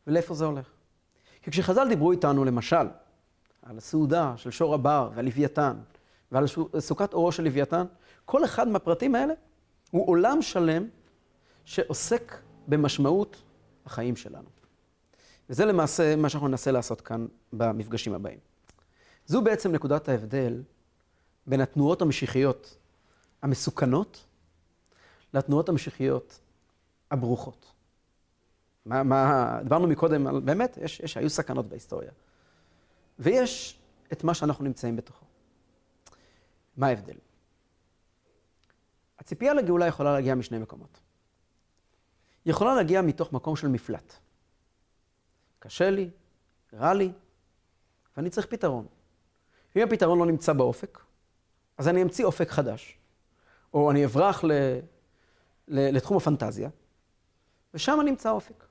ולאיפה 0.07 0.33
זה 0.33 0.45
הולך? 0.45 0.69
כי 1.41 1.51
כשחז"ל 1.51 1.87
דיברו 1.89 2.11
איתנו, 2.11 2.45
למשל, 2.45 2.87
על 3.61 3.77
הסעודה 3.77 4.33
של 4.37 4.51
שור 4.51 4.73
הבר 4.73 5.09
ועל 5.15 5.25
לוויתן, 5.25 5.77
ועל 6.31 6.45
סוכת 6.79 7.13
אורו 7.13 7.31
של 7.31 7.43
לוויתן, 7.43 7.85
כל 8.25 8.45
אחד 8.45 8.67
מהפרטים 8.67 9.15
האלה 9.15 9.33
הוא 9.91 10.07
עולם 10.07 10.41
שלם 10.41 10.87
שעוסק 11.65 12.35
במשמעות 12.67 13.43
החיים 13.85 14.15
שלנו. 14.15 14.49
וזה 15.49 15.65
למעשה 15.65 16.15
מה 16.15 16.29
שאנחנו 16.29 16.47
ננסה 16.47 16.71
לעשות 16.71 17.01
כאן 17.01 17.27
במפגשים 17.53 18.13
הבאים. 18.13 18.39
זו 19.25 19.41
בעצם 19.41 19.71
נקודת 19.71 20.09
ההבדל 20.09 20.63
בין 21.47 21.61
התנועות 21.61 22.01
המשיחיות 22.01 22.77
המסוכנות 23.41 24.25
לתנועות 25.33 25.69
המשיחיות 25.69 26.39
הברוכות. 27.11 27.71
מה, 28.85 29.03
מה, 29.03 29.59
דיברנו 29.63 29.87
מקודם 29.87 30.27
על, 30.27 30.39
באמת, 30.39 30.77
יש, 30.81 30.99
יש, 30.99 31.17
היו 31.17 31.29
סכנות 31.29 31.69
בהיסטוריה. 31.69 32.11
ויש 33.19 33.79
את 34.11 34.23
מה 34.23 34.33
שאנחנו 34.33 34.65
נמצאים 34.65 34.95
בתוכו. 34.95 35.25
מה 36.77 36.87
ההבדל? 36.87 37.17
הציפייה 39.19 39.53
לגאולה 39.53 39.87
יכולה 39.87 40.13
להגיע 40.13 40.35
משני 40.35 40.57
מקומות. 40.57 40.99
היא 42.45 42.51
יכולה 42.51 42.75
להגיע 42.75 43.01
מתוך 43.01 43.33
מקום 43.33 43.55
של 43.55 43.67
מפלט. 43.67 44.13
קשה 45.59 45.89
לי, 45.89 46.09
רע 46.73 46.93
לי, 46.93 47.11
ואני 48.17 48.29
צריך 48.29 48.47
פתרון. 48.47 48.87
אם 49.75 49.81
הפתרון 49.81 50.19
לא 50.19 50.25
נמצא 50.25 50.53
באופק, 50.53 50.99
אז 51.77 51.87
אני 51.87 52.01
אמציא 52.01 52.25
אופק 52.25 52.49
חדש. 52.49 52.97
או 53.73 53.91
אני 53.91 54.05
אברח 54.05 54.43
לתחום 55.69 56.17
הפנטזיה, 56.17 56.69
ושם 57.73 57.99
נמצא 58.05 58.31
אופק. 58.31 58.65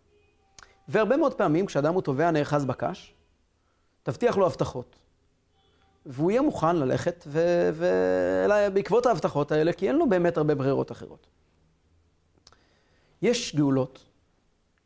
והרבה 0.88 1.16
מאוד 1.16 1.34
פעמים, 1.34 1.66
כשאדם 1.66 1.94
הוא 1.94 2.02
תובע 2.02 2.30
נאחז 2.30 2.64
בקש, 2.64 3.14
תבטיח 4.02 4.36
לו 4.36 4.46
הבטחות. 4.46 4.96
והוא 6.06 6.30
יהיה 6.30 6.42
מוכן 6.42 6.76
ללכת 6.76 7.24
ו... 7.26 7.40
ו... 7.72 7.86
בעקבות 8.74 9.06
ההבטחות 9.06 9.52
האלה, 9.52 9.72
כי 9.72 9.88
אין 9.88 9.96
לו 9.96 10.08
באמת 10.08 10.36
הרבה 10.36 10.54
ברירות 10.54 10.92
אחרות. 10.92 11.26
יש 13.22 13.56
גאולות, 13.56 14.04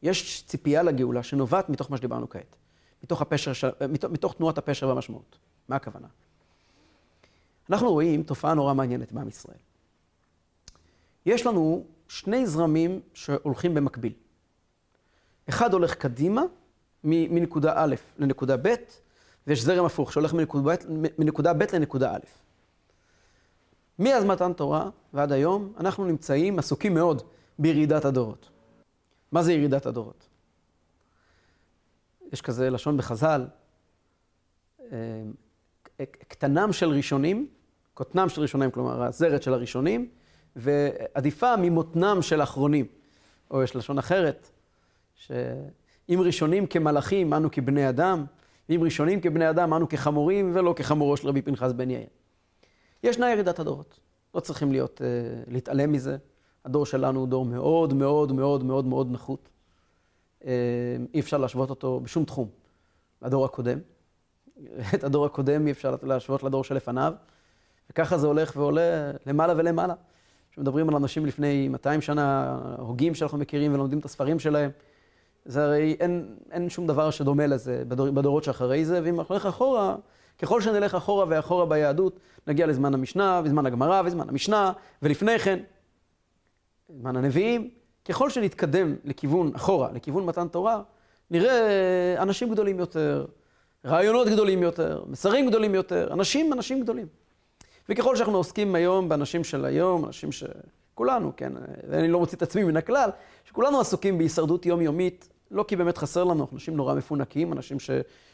יש 0.02 0.44
ציפייה 0.46 0.82
לגאולה 0.82 1.22
שנובעת 1.22 1.68
מתוך 1.68 1.90
מה 1.90 1.96
שדיברנו 1.96 2.28
כעת, 2.28 2.56
מתוך, 3.02 3.22
הפשר, 3.22 3.52
ש... 3.52 3.64
מתוך, 3.88 4.10
מתוך 4.10 4.34
תנועת 4.34 4.58
הפשר 4.58 4.88
והמשמעות. 4.88 5.38
מה 5.68 5.76
הכוונה? 5.76 6.08
אנחנו 7.70 7.92
רואים 7.92 8.22
תופעה 8.22 8.54
נורא 8.54 8.74
מעניינת 8.74 9.12
בעם 9.12 9.28
ישראל. 9.28 9.58
יש 11.26 11.46
לנו 11.46 11.84
שני 12.12 12.46
זרמים 12.46 13.00
שהולכים 13.14 13.74
במקביל. 13.74 14.12
אחד 15.48 15.72
הולך 15.72 15.94
קדימה, 15.94 16.42
מנקודה 17.04 17.72
א' 17.76 17.94
לנקודה 18.18 18.56
ב', 18.56 18.74
ויש 19.46 19.62
זרם 19.62 19.84
הפוך 19.84 20.12
שהולך 20.12 20.34
מנקודה 20.34 20.74
מנקודה 21.18 21.52
ב' 21.52 21.62
לנקודה 21.72 22.14
א'. 22.14 22.18
מאז 23.98 24.24
מתן 24.24 24.52
תורה 24.52 24.90
ועד 25.12 25.32
היום, 25.32 25.72
אנחנו 25.80 26.04
נמצאים 26.04 26.58
עסוקים 26.58 26.94
מאוד 26.94 27.22
בירידת 27.58 28.04
הדורות. 28.04 28.50
מה 29.32 29.42
זה 29.42 29.52
ירידת 29.52 29.86
הדורות? 29.86 30.28
יש 32.32 32.42
כזה 32.42 32.70
לשון 32.70 32.96
בחז"ל, 32.96 33.46
אה, 34.92 35.22
קטנם 36.28 36.72
של 36.72 36.88
ראשונים, 36.88 37.48
קוטנם 37.94 38.28
של 38.28 38.40
ראשונים, 38.40 38.70
כלומר 38.70 39.02
הזרת 39.02 39.42
של 39.42 39.54
הראשונים, 39.54 40.08
ועדיפה 40.56 41.56
ממותנם 41.56 42.22
של 42.22 42.42
אחרונים. 42.42 42.86
או 43.50 43.62
יש 43.62 43.76
לשון 43.76 43.98
אחרת, 43.98 44.50
שאם 45.14 46.20
ראשונים 46.20 46.66
כמלאכים, 46.66 47.34
אנו 47.34 47.50
כבני 47.50 47.88
אדם, 47.88 48.24
ואם 48.68 48.80
ראשונים 48.82 49.20
כבני 49.20 49.50
אדם, 49.50 49.74
אנו 49.74 49.88
כחמורים, 49.88 50.50
ולא 50.54 50.74
כחמורו 50.76 51.16
של 51.16 51.28
רבי 51.28 51.42
פנחס 51.42 51.72
בן 51.72 51.90
יאיר. 51.90 52.06
ישנה 53.02 53.30
ירידת 53.30 53.58
הדורות. 53.58 54.00
לא 54.34 54.40
צריכים 54.40 54.72
להיות, 54.72 55.00
uh, 55.00 55.50
להתעלם 55.50 55.92
מזה. 55.92 56.16
הדור 56.64 56.86
שלנו 56.86 57.20
הוא 57.20 57.28
דור 57.28 57.44
מאוד 57.44 57.94
מאוד 57.94 58.32
מאוד 58.32 58.64
מאוד 58.64 58.86
מאוד 58.86 59.10
נחות. 59.10 59.48
Uh, 60.42 60.44
אי 61.14 61.20
אפשר 61.20 61.38
להשוות 61.38 61.70
אותו 61.70 62.00
בשום 62.00 62.24
תחום 62.24 62.48
לדור 63.22 63.44
הקודם. 63.44 63.78
את 64.94 65.04
הדור 65.04 65.26
הקודם 65.26 65.66
אי 65.66 65.72
אפשר 65.72 65.96
להשוות 66.02 66.42
לדור 66.42 66.64
שלפניו. 66.64 67.14
וככה 67.90 68.18
זה 68.18 68.26
הולך 68.26 68.56
ועולה 68.56 69.10
למעלה 69.26 69.54
ולמעלה. 69.56 69.94
כשמדברים 70.52 70.88
על 70.88 70.94
אנשים 70.94 71.26
לפני 71.26 71.68
200 71.68 72.00
שנה, 72.00 72.58
הוגים 72.78 73.14
שאנחנו 73.14 73.38
מכירים 73.38 73.74
ולומדים 73.74 73.98
את 73.98 74.04
הספרים 74.04 74.38
שלהם, 74.38 74.70
זה 75.44 75.64
הרי 75.64 75.96
אין, 76.00 76.34
אין 76.50 76.70
שום 76.70 76.86
דבר 76.86 77.10
שדומה 77.10 77.46
לזה 77.46 77.82
בדור, 77.88 78.10
בדורות 78.10 78.44
שאחרי 78.44 78.84
זה, 78.84 79.00
ואם 79.04 79.20
אנחנו 79.20 79.34
נלך 79.34 79.46
אחורה, 79.46 79.96
ככל 80.38 80.60
שנלך 80.60 80.94
אחורה 80.94 81.24
ואחורה 81.28 81.66
ביהדות, 81.66 82.20
נגיע 82.46 82.66
לזמן 82.66 82.94
המשנה, 82.94 83.40
וזמן 83.44 83.66
הגמרא, 83.66 84.02
וזמן 84.04 84.28
המשנה, 84.28 84.72
ולפני 85.02 85.38
כן, 85.38 85.58
זמן 87.00 87.16
הנביאים. 87.16 87.70
ככל 88.04 88.30
שנתקדם 88.30 88.96
לכיוון 89.04 89.50
אחורה, 89.56 89.92
לכיוון 89.92 90.26
מתן 90.26 90.48
תורה, 90.48 90.82
נראה 91.30 92.14
אנשים 92.18 92.50
גדולים 92.50 92.78
יותר, 92.78 93.26
רעיונות 93.84 94.28
גדולים 94.28 94.62
יותר, 94.62 95.02
מסרים 95.06 95.48
גדולים 95.48 95.74
יותר, 95.74 96.08
אנשים, 96.12 96.52
אנשים 96.52 96.80
גדולים. 96.80 97.06
וככל 97.88 98.16
שאנחנו 98.16 98.36
עוסקים 98.36 98.74
היום 98.74 99.08
באנשים 99.08 99.44
של 99.44 99.64
היום, 99.64 100.04
אנשים 100.04 100.32
ש... 100.32 100.44
כולנו, 100.94 101.32
כן, 101.36 101.52
ואני 101.88 102.08
לא 102.08 102.18
מוציא 102.18 102.36
את 102.36 102.42
עצמי 102.42 102.64
מן 102.64 102.76
הכלל, 102.76 103.10
שכולנו 103.44 103.80
עסוקים 103.80 104.18
בהישרדות 104.18 104.66
יומיומית, 104.66 105.28
לא 105.50 105.64
כי 105.68 105.76
באמת 105.76 105.98
חסר 105.98 106.24
לנו, 106.24 106.46
אנשים 106.52 106.76
נורא 106.76 106.94
מפונקים, 106.94 107.52
אנשים 107.52 107.80
ש, 107.80 107.90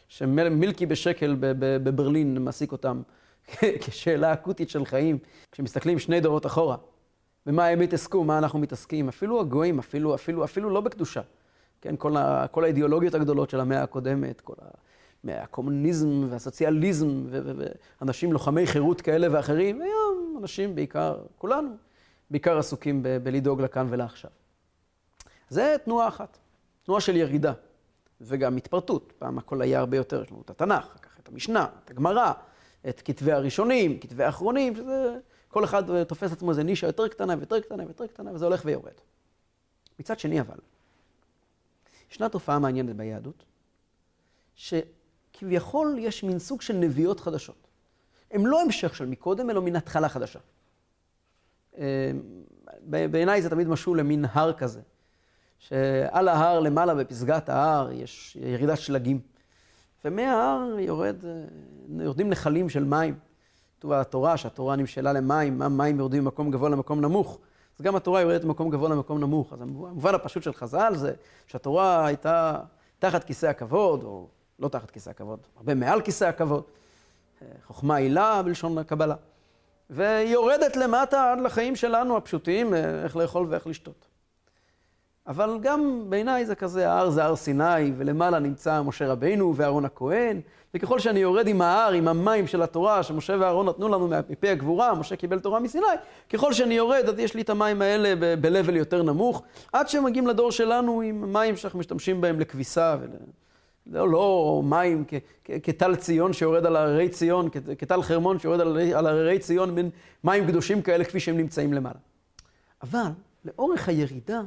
שמילקי 0.08 0.86
בשקל 0.86 1.36
בברלין 1.58 2.38
מעסיק 2.38 2.72
אותם 2.72 3.02
כשאלה 3.80 4.32
אקוטית 4.32 4.70
של 4.70 4.84
חיים, 4.84 5.18
כשמסתכלים 5.52 5.98
שני 5.98 6.20
דורות 6.20 6.46
אחורה, 6.46 6.76
במה 7.46 7.66
הם 7.66 7.80
התעסקו, 7.80 8.24
מה 8.24 8.38
אנחנו 8.38 8.58
מתעסקים, 8.58 9.08
אפילו 9.08 9.40
הגויים, 9.40 9.78
אפילו, 9.78 10.14
אפילו, 10.14 10.44
אפילו 10.44 10.70
לא 10.70 10.80
בקדושה, 10.80 11.20
כן, 11.80 11.94
כל, 11.96 12.16
ה, 12.16 12.46
כל 12.50 12.64
האידיאולוגיות 12.64 13.14
הגדולות 13.14 13.50
של 13.50 13.60
המאה 13.60 13.82
הקודמת, 13.82 14.40
כל 14.40 14.54
ה... 14.62 14.68
מהקומוניזם 15.24 16.26
והסוציאליזם, 16.30 17.24
ואנשים 18.00 18.32
לוחמי 18.32 18.66
חירות 18.66 19.00
כאלה 19.00 19.26
ואחרים, 19.30 19.80
היום 19.80 20.36
אנשים 20.40 20.74
בעיקר, 20.74 21.18
כולנו, 21.38 21.76
בעיקר 22.30 22.58
עסוקים 22.58 23.02
בלדאוג 23.22 23.60
לכאן 23.60 23.86
ולעכשיו. 23.90 24.30
זה 25.48 25.76
תנועה 25.84 26.08
אחת, 26.08 26.38
תנועה 26.84 27.00
של 27.00 27.16
ירידה, 27.16 27.52
וגם 28.20 28.56
התפרטות. 28.56 29.12
פעם 29.18 29.38
הכל 29.38 29.62
היה 29.62 29.78
הרבה 29.78 29.96
יותר, 29.96 30.22
יש 30.22 30.30
לנו 30.30 30.42
את 30.44 30.50
התנ"ך, 30.50 30.84
אחר 30.84 30.98
כך 30.98 31.18
את 31.22 31.28
המשנה, 31.28 31.66
את 31.84 31.90
הגמרא, 31.90 32.32
את 32.88 33.02
כתבי 33.04 33.32
הראשונים, 33.32 33.98
כתבי 33.98 34.24
האחרונים, 34.24 34.76
שזה... 34.76 35.18
כל 35.48 35.64
אחד 35.64 36.02
תופס 36.04 36.32
עצמו 36.32 36.50
איזה 36.50 36.62
נישה 36.62 36.86
יותר 36.86 37.08
קטנה 37.08 37.34
ויותר 37.38 37.60
קטנה 37.60 37.84
ויותר 37.84 38.06
קטנה, 38.06 38.32
וזה 38.34 38.44
הולך 38.44 38.62
ויורד. 38.64 38.92
מצד 39.98 40.18
שני 40.18 40.40
אבל, 40.40 40.58
ישנה 42.10 42.28
תופעה 42.28 42.58
מעניינת 42.58 42.96
ביהדות, 42.96 43.44
שכביכול 45.38 45.96
יש 45.98 46.24
מין 46.24 46.38
סוג 46.38 46.62
של 46.62 46.76
נביאות 46.76 47.20
חדשות. 47.20 47.66
הן 48.30 48.46
לא 48.46 48.62
המשך 48.62 48.94
של 48.94 49.06
מקודם, 49.06 49.50
אלא 49.50 49.62
מן 49.62 49.76
התחלה 49.76 50.08
חדשה. 50.08 50.38
אה, 51.78 52.10
בעיניי 52.82 53.42
זה 53.42 53.50
תמיד 53.50 53.68
משול 53.68 54.00
למין 54.00 54.24
הר 54.32 54.52
כזה, 54.52 54.80
שעל 55.58 56.28
ההר 56.28 56.60
למעלה 56.60 56.94
בפסגת 56.94 57.48
ההר 57.48 57.92
יש 57.92 58.38
ירידת 58.40 58.78
שלגים, 58.78 59.20
ומההר 60.04 60.78
יורד, 60.78 61.24
אה, 61.24 62.04
יורדים 62.04 62.30
נחלים 62.30 62.68
של 62.68 62.84
מים. 62.84 63.18
כתוב 63.78 63.92
התורה 63.92 64.36
שהתורה 64.36 64.76
נמשלה 64.76 65.12
למים, 65.12 65.58
מים 65.58 65.98
יורדים 65.98 66.24
ממקום 66.24 66.50
גבוה 66.50 66.68
למקום 66.68 67.00
נמוך. 67.00 67.38
אז 67.78 67.82
גם 67.82 67.96
התורה 67.96 68.20
יורדת 68.20 68.44
ממקום 68.44 68.70
גבוה 68.70 68.88
למקום 68.88 69.18
נמוך. 69.18 69.52
אז 69.52 69.60
המובן 69.60 70.14
הפשוט 70.14 70.42
של 70.42 70.52
חז"ל 70.52 70.92
זה 70.96 71.14
שהתורה 71.46 72.06
הייתה 72.06 72.60
תחת 72.98 73.24
כיסא 73.24 73.46
הכבוד, 73.46 74.02
או 74.02 74.26
לא 74.58 74.68
תחת 74.68 74.90
כיסא 74.90 75.10
הכבוד, 75.10 75.38
הרבה 75.56 75.74
מעל 75.74 76.00
כיסא 76.00 76.24
הכבוד. 76.24 76.62
חוכמה 77.66 77.96
עילה 77.96 78.42
בלשון 78.42 78.78
הקבלה. 78.78 79.14
והיא 79.90 80.32
יורדת 80.32 80.76
למטה 80.76 81.32
עד 81.32 81.40
לחיים 81.40 81.76
שלנו 81.76 82.16
הפשוטים, 82.16 82.74
איך 82.74 83.16
לאכול 83.16 83.46
ואיך 83.50 83.66
לשתות. 83.66 84.06
אבל 85.26 85.58
גם 85.62 86.04
בעיניי 86.08 86.46
זה 86.46 86.54
כזה, 86.54 86.90
ההר 86.90 87.10
זה 87.10 87.24
הר 87.24 87.36
סיני, 87.36 87.92
ולמעלה 87.96 88.38
נמצא 88.38 88.82
משה 88.82 89.08
רבינו 89.08 89.56
ואהרון 89.56 89.84
הכהן, 89.84 90.40
וככל 90.74 90.98
שאני 90.98 91.20
יורד 91.20 91.46
עם 91.46 91.62
ההר, 91.62 91.92
עם 91.92 92.08
המים 92.08 92.46
של 92.46 92.62
התורה, 92.62 93.02
שמשה 93.02 93.36
ואהרון 93.40 93.68
נתנו 93.68 93.88
לנו 93.88 94.10
מפי 94.28 94.48
הגבורה, 94.48 94.94
משה 94.94 95.16
קיבל 95.16 95.38
תורה 95.38 95.60
מסיני, 95.60 95.86
ככל 96.32 96.52
שאני 96.52 96.74
יורד, 96.74 97.04
אז 97.08 97.18
יש 97.18 97.34
לי 97.34 97.42
את 97.42 97.50
המים 97.50 97.82
האלה 97.82 98.36
ב-level 98.40 98.72
יותר 98.72 99.02
נמוך, 99.02 99.42
עד 99.72 99.88
שמגיעים 99.88 100.26
לדור 100.26 100.52
שלנו 100.52 101.00
עם 101.00 101.32
מים 101.32 101.56
שאנחנו 101.56 101.78
משתמשים 101.78 102.20
בהם 102.20 102.40
לכביסה. 102.40 102.96
ול... 103.00 103.08
לא, 103.88 104.08
לא 104.08 104.60
מים 104.64 105.04
כטל 105.44 105.96
ציון 105.96 106.32
שיורד 106.32 106.66
על 106.66 106.76
הררי 106.76 107.08
ציון, 107.08 107.48
כטל 107.78 108.02
חרמון 108.02 108.38
שיורד 108.38 108.60
על 108.94 109.06
הררי 109.06 109.38
ציון, 109.38 109.74
מין 109.74 109.90
מים 110.24 110.46
קדושים 110.46 110.82
כאלה 110.82 111.04
כפי 111.04 111.20
שהם 111.20 111.36
נמצאים 111.36 111.72
למעלה. 111.72 111.98
אבל 112.82 113.10
לאורך 113.44 113.88
הירידה 113.88 114.40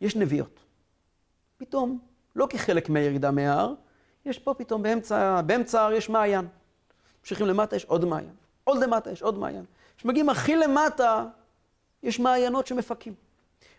יש 0.00 0.16
נביאות. 0.16 0.60
פתאום, 1.56 1.98
לא 2.36 2.46
כחלק 2.50 2.88
מהירידה 2.88 3.30
מההר, 3.30 3.74
יש 4.26 4.38
פה 4.38 4.54
פתאום 4.54 4.82
באמצע, 4.82 5.40
באמצע 5.40 5.80
ההר 5.80 5.92
יש 5.92 6.10
מעיין. 6.10 6.46
ממשיכים 7.20 7.46
למטה, 7.46 7.76
יש 7.76 7.84
עוד 7.84 8.04
מעיין. 8.04 8.34
עוד 8.64 8.78
למטה, 8.82 9.10
יש 9.10 9.22
עוד 9.22 9.38
מעיין. 9.38 9.64
כשמגיעים 9.96 10.28
הכי 10.28 10.56
למטה, 10.56 11.24
יש 12.02 12.20
מעיינות 12.20 12.66
שמפקים. 12.66 13.14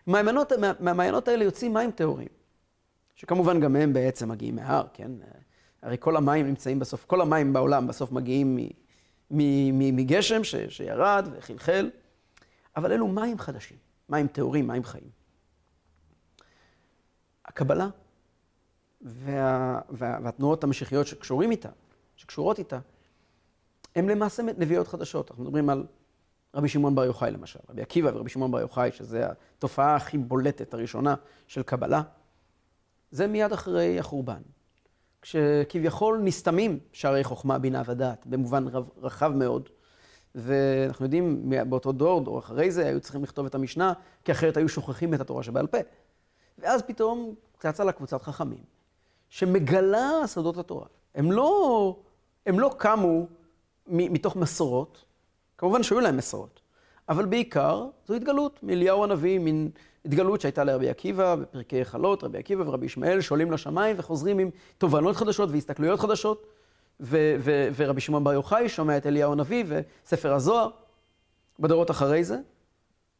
מהמעיינות, 0.06 0.52
מה, 0.52 0.72
מהמעיינות 0.80 1.28
האלה 1.28 1.44
יוצאים 1.44 1.74
מים 1.74 1.90
טהורים. 1.90 2.28
שכמובן 3.14 3.60
גם 3.60 3.76
הם 3.76 3.92
בעצם 3.92 4.28
מגיעים 4.28 4.56
מההר, 4.56 4.86
כן? 4.92 5.10
הרי 5.82 5.96
כל 6.00 6.16
המים 6.16 6.46
נמצאים 6.46 6.78
בסוף, 6.78 7.04
כל 7.04 7.20
המים 7.20 7.52
בעולם 7.52 7.86
בסוף 7.86 8.12
מגיעים 8.12 8.58
מגשם 9.30 10.44
ש, 10.44 10.54
שירד 10.68 11.28
וחלחל, 11.32 11.90
אבל 12.76 12.92
אלו 12.92 13.08
מים 13.08 13.38
חדשים, 13.38 13.76
מים 14.08 14.26
טהורים, 14.26 14.66
מים 14.66 14.84
חיים. 14.84 15.10
הקבלה 17.44 17.88
וה, 19.02 19.80
וה, 19.90 20.18
והתנועות 20.22 20.64
המשיחיות 20.64 21.06
שקשורים 21.06 21.50
איתה, 21.50 21.68
שקשורות 22.16 22.58
איתה, 22.58 22.78
הן 23.96 24.10
למעשה 24.10 24.42
נביאות 24.42 24.88
חדשות. 24.88 25.30
אנחנו 25.30 25.44
מדברים 25.44 25.70
על 25.70 25.86
רבי 26.54 26.68
שמעון 26.68 26.94
בר 26.94 27.04
יוחאי 27.04 27.30
למשל, 27.30 27.58
רבי 27.68 27.82
עקיבא 27.82 28.10
ורבי 28.14 28.30
שמעון 28.30 28.50
בר 28.50 28.60
יוחאי, 28.60 28.92
שזה 28.92 29.26
התופעה 29.30 29.96
הכי 29.96 30.18
בולטת 30.18 30.74
הראשונה 30.74 31.14
של 31.46 31.62
קבלה. 31.62 32.02
זה 33.14 33.26
מיד 33.26 33.52
אחרי 33.52 33.98
החורבן. 33.98 34.42
כשכביכול 35.22 36.20
נסתמים 36.24 36.78
שערי 36.92 37.24
חוכמה, 37.24 37.58
בינה 37.58 37.82
ודעת, 37.86 38.26
במובן 38.26 38.68
רב, 38.68 38.88
רחב 38.96 39.32
מאוד. 39.36 39.68
ואנחנו 40.34 41.04
יודעים, 41.04 41.50
באותו 41.68 41.92
דור, 41.92 42.20
דור 42.20 42.38
אחרי 42.38 42.70
זה, 42.70 42.86
היו 42.86 43.00
צריכים 43.00 43.22
לכתוב 43.22 43.46
את 43.46 43.54
המשנה, 43.54 43.92
כי 44.24 44.32
אחרת 44.32 44.56
היו 44.56 44.68
שוכחים 44.68 45.14
את 45.14 45.20
התורה 45.20 45.42
שבעל 45.42 45.66
פה. 45.66 45.78
ואז 46.58 46.82
פתאום 46.82 47.34
צצה 47.58 47.84
לה 47.84 47.92
קבוצת 47.92 48.22
חכמים, 48.22 48.64
שמגלה 49.28 50.10
סודות 50.26 50.58
התורה. 50.58 50.86
הם 51.14 51.32
לא, 51.32 51.96
הם 52.46 52.60
לא 52.60 52.74
קמו 52.78 53.26
מתוך 53.86 54.36
מסורות, 54.36 55.04
כמובן 55.58 55.82
שהיו 55.82 56.00
להם 56.00 56.16
מסורות, 56.16 56.60
אבל 57.08 57.24
בעיקר 57.24 57.86
זו 58.06 58.14
התגלות 58.14 58.62
מאליהו 58.62 59.04
הנביא, 59.04 59.38
מין 59.38 59.70
התגלות 60.04 60.40
שהייתה 60.40 60.64
לרבי 60.64 60.88
עקיבא 60.90 61.34
בפרקי 61.34 61.80
החלות, 61.80 62.24
רבי 62.24 62.38
עקיבא 62.38 62.62
ורבי 62.66 62.86
ישמעאל 62.86 63.20
שעולים 63.20 63.52
לשמיים 63.52 63.96
וחוזרים 63.98 64.38
עם 64.38 64.50
תובנות 64.78 65.16
חדשות 65.16 65.50
והסתכלויות 65.50 66.00
חדשות, 66.00 66.46
ו- 67.00 67.36
ו- 67.40 67.68
ורבי 67.76 68.00
שמעון 68.00 68.24
בר 68.24 68.32
יוחאי 68.32 68.68
שומע 68.68 68.96
את 68.96 69.06
אליהו 69.06 69.32
הנביא 69.32 69.64
וספר 69.68 70.34
הזוהר. 70.34 70.68
בדורות 71.60 71.90
אחרי 71.90 72.24
זה, 72.24 72.38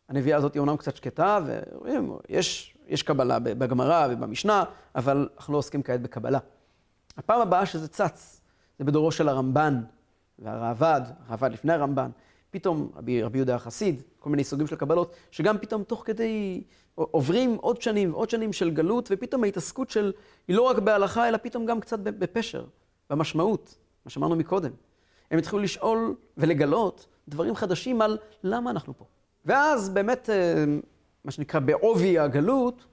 הנביאה 0.08 0.36
הזאת 0.36 0.54
היא 0.54 0.60
אומנם 0.60 0.76
קצת 0.76 0.96
שקטה, 0.96 1.38
ויש 2.28 2.74
יש 2.88 3.02
קבלה 3.02 3.38
בגמרא 3.38 4.06
ובמשנה, 4.10 4.64
אבל 4.94 5.28
אנחנו 5.36 5.52
לא 5.52 5.58
עוסקים 5.58 5.82
כעת 5.82 6.02
בקבלה. 6.02 6.38
הפעם 7.16 7.40
הבאה 7.40 7.66
שזה 7.66 7.88
צץ, 7.88 8.40
זה 8.78 8.84
בדורו 8.84 9.12
של 9.12 9.28
הרמב"ן 9.28 9.82
והראב"ד, 10.38 11.02
הראב"ד 11.26 11.52
לפני 11.52 11.72
הרמב"ן. 11.72 12.10
פתאום 12.54 12.90
רבי, 12.96 13.12
יהודה 13.12 13.54
החסיד, 13.54 14.02
כל 14.18 14.30
מיני 14.30 14.44
סוגים 14.44 14.66
של 14.66 14.76
קבלות, 14.76 15.14
שגם 15.30 15.58
פתאום 15.58 15.82
תוך 15.82 16.02
כדי 16.06 16.62
עוברים 16.94 17.54
עוד 17.54 17.82
שנים 17.82 18.12
עוד 18.12 18.30
שנים 18.30 18.52
של 18.52 18.70
גלות, 18.70 19.08
ופתאום 19.12 19.44
ההתעסקות 19.44 19.90
של, 19.90 20.12
היא 20.48 20.56
לא 20.56 20.62
רק 20.62 20.78
בהלכה, 20.78 21.28
אלא 21.28 21.38
פתאום 21.42 21.66
גם 21.66 21.80
קצת 21.80 21.98
בפשר, 21.98 22.64
במשמעות, 23.10 23.78
מה 24.04 24.10
שאמרנו 24.10 24.36
מקודם. 24.36 24.70
הם 25.30 25.38
התחילו 25.38 25.62
לשאול 25.62 26.14
ולגלות 26.36 27.06
דברים 27.28 27.54
חדשים 27.54 28.02
על 28.02 28.18
למה 28.42 28.70
אנחנו 28.70 28.92
פה. 28.96 29.04
ואז 29.44 29.88
באמת, 29.88 30.30
אה, 30.30 30.64
מה 31.24 31.30
שנקרא, 31.30 31.60
בעובי 31.60 32.18
הגלות, 32.18 32.84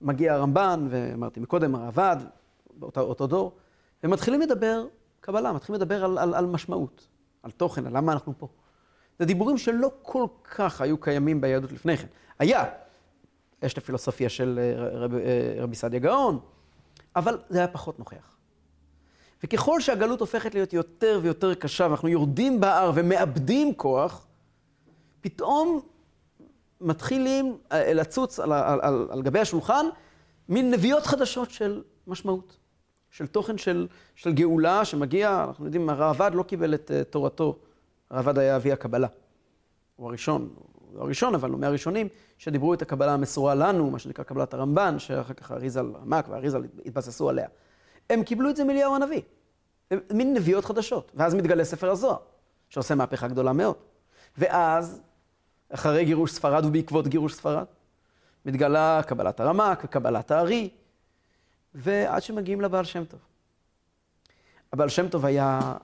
מגיע 0.00 0.34
הרמב"ן, 0.34 0.86
ואמרתי 0.90 1.40
מקודם, 1.40 1.74
הרעב"ד, 1.74 2.16
באותו 2.76 3.26
דור, 3.26 3.52
ומתחילים 4.04 4.40
לדבר 4.40 4.86
קבלה, 5.20 5.52
מתחילים 5.52 5.80
לדבר 5.80 6.04
על, 6.04 6.18
על, 6.18 6.34
על 6.34 6.46
משמעות, 6.46 7.08
על 7.42 7.50
תוכן, 7.50 7.86
על 7.86 7.96
למה 7.96 8.12
אנחנו 8.12 8.32
פה. 8.38 8.48
זה 9.20 9.26
דיבורים 9.26 9.58
שלא 9.58 9.90
כל 10.02 10.26
כך 10.56 10.80
היו 10.80 10.98
קיימים 10.98 11.40
ביהדות 11.40 11.72
לפני 11.72 11.96
כן. 11.96 12.06
היה, 12.38 12.64
יש 13.62 13.72
את 13.72 13.78
הפילוסופיה 13.78 14.28
של 14.28 14.60
אה, 14.62 14.98
רב, 14.98 15.14
אה, 15.14 15.54
רבי 15.58 15.76
סעדיה 15.76 16.00
גאון, 16.00 16.38
אבל 17.16 17.38
זה 17.48 17.58
היה 17.58 17.68
פחות 17.68 17.98
נוכח. 17.98 18.36
וככל 19.44 19.80
שהגלות 19.80 20.20
הופכת 20.20 20.54
להיות 20.54 20.72
יותר 20.72 21.20
ויותר 21.22 21.54
קשה, 21.54 21.84
ואנחנו 21.84 22.08
יורדים 22.08 22.60
בהר 22.60 22.92
ומאבדים 22.94 23.74
כוח, 23.74 24.26
פתאום 25.20 25.80
מתחילים 26.80 27.58
אה, 27.72 27.94
לצוץ 27.94 28.40
על, 28.40 28.52
על, 28.52 28.80
על, 28.82 29.08
על 29.10 29.22
גבי 29.22 29.40
השולחן 29.40 29.86
מין 30.48 30.70
נביאות 30.70 31.06
חדשות 31.06 31.50
של 31.50 31.82
משמעות, 32.06 32.56
של 33.10 33.26
תוכן 33.26 33.58
של, 33.58 33.88
של 34.14 34.32
גאולה 34.32 34.84
שמגיע, 34.84 35.44
אנחנו 35.48 35.64
יודעים, 35.64 35.90
הרעב"ד 35.90 36.30
לא 36.34 36.42
קיבל 36.42 36.74
את 36.74 36.90
תורתו 37.10 37.58
הרעב"ד 38.10 38.38
היה 38.38 38.56
אבי 38.56 38.72
הקבלה. 38.72 39.08
הוא 39.96 40.08
הראשון, 40.08 40.54
הוא 40.56 40.98
לא 40.98 41.02
הראשון, 41.02 41.34
אבל 41.34 41.50
הוא 41.50 41.60
מהראשונים 41.60 42.08
שדיברו 42.38 42.74
את 42.74 42.82
הקבלה 42.82 43.14
המסורה 43.14 43.54
לנו, 43.54 43.90
מה 43.90 43.98
שנקרא 43.98 44.24
קבלת 44.24 44.54
הרמב"ן, 44.54 44.98
שאחר 44.98 45.34
כך 45.34 45.52
אריזל 45.52 45.92
עמק 46.02 46.28
ואריזל 46.28 46.62
התבססו 46.86 47.28
עליה. 47.28 47.48
הם 48.10 48.24
קיבלו 48.24 48.50
את 48.50 48.56
זה 48.56 48.64
מאליהו 48.64 48.94
הנביא. 48.94 49.22
מין 50.12 50.34
נביאות 50.34 50.64
חדשות. 50.64 51.12
ואז 51.14 51.34
מתגלה 51.34 51.64
ספר 51.64 51.90
הזוהר, 51.90 52.16
שעושה 52.68 52.94
מהפכה 52.94 53.28
גדולה 53.28 53.52
מאוד. 53.52 53.76
ואז, 54.38 55.00
אחרי 55.68 56.04
גירוש 56.04 56.32
ספרד 56.32 56.64
ובעקבות 56.64 57.08
גירוש 57.08 57.34
ספרד, 57.34 57.64
מתגלה 58.44 59.00
קבלת 59.06 59.40
הרמק 59.40 59.82
וקבלת 59.84 60.30
הארי, 60.30 60.70
ועד 61.74 62.22
שמגיעים 62.22 62.60
לבעל 62.60 62.84
שם 62.84 63.04
טוב. 63.04 63.20
הבעל 64.72 64.88
שם 64.88 65.08
טוב 65.08 65.26
היה 65.26 65.74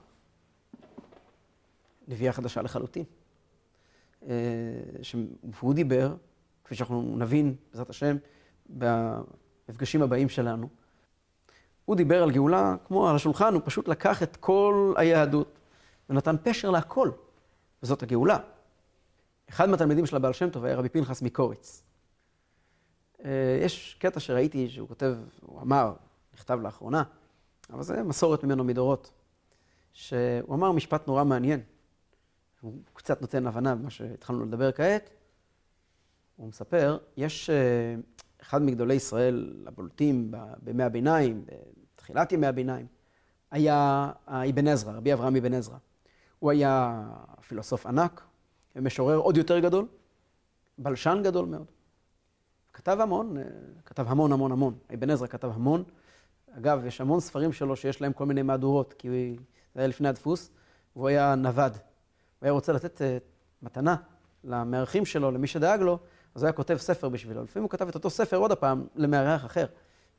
נביאה 2.07 2.33
חדשה 2.33 2.61
לחלוטין. 2.61 3.03
אה, 4.27 4.33
והוא 5.43 5.73
דיבר, 5.73 6.15
כפי 6.63 6.75
שאנחנו 6.75 7.15
נבין, 7.17 7.55
בעזרת 7.71 7.89
השם, 7.89 8.17
במפגשים 8.69 10.01
הבאים 10.01 10.29
שלנו, 10.29 10.69
הוא 11.85 11.95
דיבר 11.95 12.23
על 12.23 12.31
גאולה 12.31 12.75
כמו 12.87 13.09
על 13.09 13.15
השולחן, 13.15 13.53
הוא 13.53 13.61
פשוט 13.65 13.87
לקח 13.87 14.23
את 14.23 14.35
כל 14.35 14.93
היהדות 14.97 15.59
ונתן 16.09 16.35
פשר 16.43 16.69
להכל, 16.69 17.11
וזאת 17.83 18.03
הגאולה. 18.03 18.37
אחד 19.49 19.69
מהתלמידים 19.69 20.05
של 20.05 20.15
הבעל 20.15 20.33
שם 20.33 20.49
טוב 20.49 20.65
היה 20.65 20.75
רבי 20.75 20.89
פנחס 20.89 21.21
מקוריץ. 21.21 21.83
אה, 23.25 23.59
יש 23.61 23.97
קטע 23.99 24.19
שראיתי 24.19 24.69
שהוא 24.69 24.87
כותב, 24.87 25.15
הוא 25.41 25.61
אמר, 25.61 25.93
נכתב 26.33 26.59
לאחרונה, 26.61 27.03
אבל 27.69 27.83
זה 27.83 28.03
מסורת 28.03 28.43
ממנו 28.43 28.63
מדורות, 28.63 29.11
שהוא 29.93 30.55
אמר 30.55 30.71
משפט 30.71 31.07
נורא 31.07 31.23
מעניין. 31.23 31.59
הוא 32.61 32.73
קצת 32.93 33.21
נותן 33.21 33.47
הבנה 33.47 33.75
במה 33.75 33.89
שהתחלנו 33.89 34.45
לדבר 34.45 34.71
כעת. 34.71 35.09
הוא 36.35 36.47
מספר, 36.47 36.97
יש, 37.17 37.49
אה, 37.49 37.95
אחד 38.41 38.61
מגדולי 38.61 38.93
ישראל 38.93 39.65
הבולטים 39.67 40.31
בימי 40.61 40.83
הביניים, 40.83 41.45
בתחילת 41.95 42.31
ימי 42.31 42.47
הביניים, 42.47 42.85
היה 43.51 44.11
אבן 44.27 44.67
עזרא, 44.67 44.93
רבי 44.93 45.13
אברהם 45.13 45.35
אבן 45.35 45.53
עזרא. 45.53 45.77
הוא 46.39 46.51
היה 46.51 47.03
פילוסוף 47.47 47.85
ענק, 47.85 48.23
ומשורר 48.75 49.17
עוד 49.17 49.37
יותר 49.37 49.59
גדול, 49.59 49.87
בלשן 50.77 51.21
גדול 51.23 51.45
מאוד. 51.45 51.65
כתב 52.73 52.97
המון, 53.01 53.37
כתב 53.85 54.05
המון 54.07 54.31
המון 54.31 54.51
המון. 54.51 54.77
אבן 54.93 55.09
עזרא 55.09 55.27
כתב 55.27 55.51
המון. 55.55 55.83
אגב, 56.57 56.85
יש 56.85 57.01
המון 57.01 57.19
ספרים 57.19 57.53
שלו 57.53 57.75
שיש 57.75 58.01
להם 58.01 58.13
כל 58.13 58.25
מיני 58.25 58.41
מהדורות, 58.41 58.93
כי 58.93 59.09
זה 59.75 59.81
היה 59.81 59.87
לפני 59.87 60.07
הדפוס, 60.07 60.51
והוא 60.95 61.07
היה 61.07 61.35
נווד. 61.35 61.77
הוא 62.39 62.45
היה 62.45 62.51
רוצה 62.51 62.73
לתת 62.73 63.01
אה, 63.01 63.17
מתנה 63.61 63.95
למארחים 64.43 65.05
שלו, 65.05 65.31
למי 65.31 65.47
שדאג 65.47 65.81
לו, 65.81 65.99
אז 66.35 66.41
הוא 66.41 66.47
היה 66.47 66.53
כותב 66.53 66.77
ספר 66.77 67.09
בשבילו. 67.09 67.43
לפעמים 67.43 67.63
הוא 67.63 67.69
כתב 67.69 67.87
את 67.87 67.95
אותו 67.95 68.09
ספר 68.09 68.37
עוד 68.37 68.51
הפעם 68.51 68.87
למארח 68.95 69.45
אחר. 69.45 69.65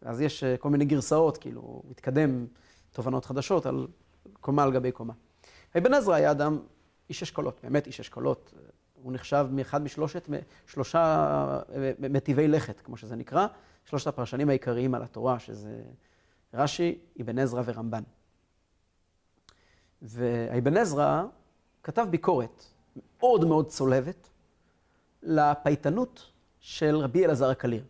אז 0.03 0.21
יש 0.21 0.45
אה, 0.45 0.57
כל 0.57 0.71
מיני 0.71 0.85
גרסאות, 0.85 1.37
כאילו, 1.37 1.61
הוא 1.61 1.83
התקדם 1.91 2.47
תובנות 2.93 3.25
חדשות 3.25 3.67
על 3.67 3.87
קומה 4.41 4.63
על 4.63 4.73
גבי 4.73 4.93
קומה. 4.93 5.13
אבן 5.79 5.95
עזרא 5.95 6.15
היה 6.15 6.31
אדם, 6.31 6.59
איש 7.09 7.23
אשכולות, 7.23 7.61
באמת 7.63 7.87
איש 7.87 8.01
אשכולות. 8.01 8.55
הוא 9.03 9.13
נחשב 9.13 9.47
מאחד 9.51 9.83
משלושת, 9.83 10.29
שלושה 10.67 11.01
אה, 11.75 11.93
מטיבי 11.99 12.49
לכת, 12.49 12.81
כמו 12.81 12.97
שזה 12.97 13.17
נקרא, 13.17 13.47
שלושת 13.85 14.07
הפרשנים 14.07 14.49
העיקריים 14.49 14.95
על 14.95 15.03
התורה, 15.03 15.39
שזה 15.39 15.83
רש"י, 16.55 16.99
אבן 17.21 17.39
עזרא 17.39 17.63
ורמב"ן. 17.65 18.03
ואבן 20.03 20.77
עזרא 20.77 21.25
כתב 21.89 22.07
ביקורת 22.11 22.65
מאוד 23.19 23.45
מאוד 23.45 23.67
צולבת 23.67 24.31
לפייטנות 25.23 26.31
של 26.61 26.97
רבי 26.97 27.25
אלעזר 27.25 27.51
הקליר. 27.51 27.83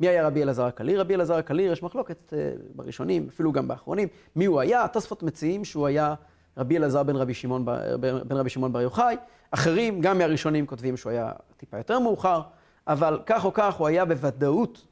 מי 0.00 0.08
היה 0.08 0.26
רבי 0.26 0.42
אלעזר 0.42 0.64
הקליר? 0.64 1.00
רבי 1.00 1.14
אלעזר 1.14 1.34
הקליר, 1.34 1.72
יש 1.72 1.82
מחלוקת 1.82 2.32
אה, 2.32 2.52
בראשונים, 2.74 3.28
אפילו 3.28 3.52
גם 3.52 3.68
באחרונים, 3.68 4.08
מי 4.36 4.44
הוא 4.44 4.60
היה? 4.60 4.84
התוספות 4.84 5.22
מציעים 5.22 5.64
שהוא 5.64 5.86
היה 5.86 6.14
רבי 6.56 6.76
אלעזר 6.76 7.02
בן 7.02 7.16
רבי 7.16 7.34
שמעון, 7.34 7.64
בן 8.00 8.36
רבי 8.36 8.50
שמעון 8.50 8.72
בר 8.72 8.80
יוחאי. 8.80 9.16
אחרים, 9.50 10.00
גם 10.00 10.18
מהראשונים, 10.18 10.66
כותבים 10.66 10.96
שהוא 10.96 11.10
היה 11.10 11.32
טיפה 11.56 11.76
יותר 11.76 11.98
מאוחר, 11.98 12.42
אבל 12.86 13.20
כך 13.26 13.44
או 13.44 13.52
כך 13.52 13.74
הוא 13.74 13.86
היה 13.86 14.04
בוודאות 14.04 14.86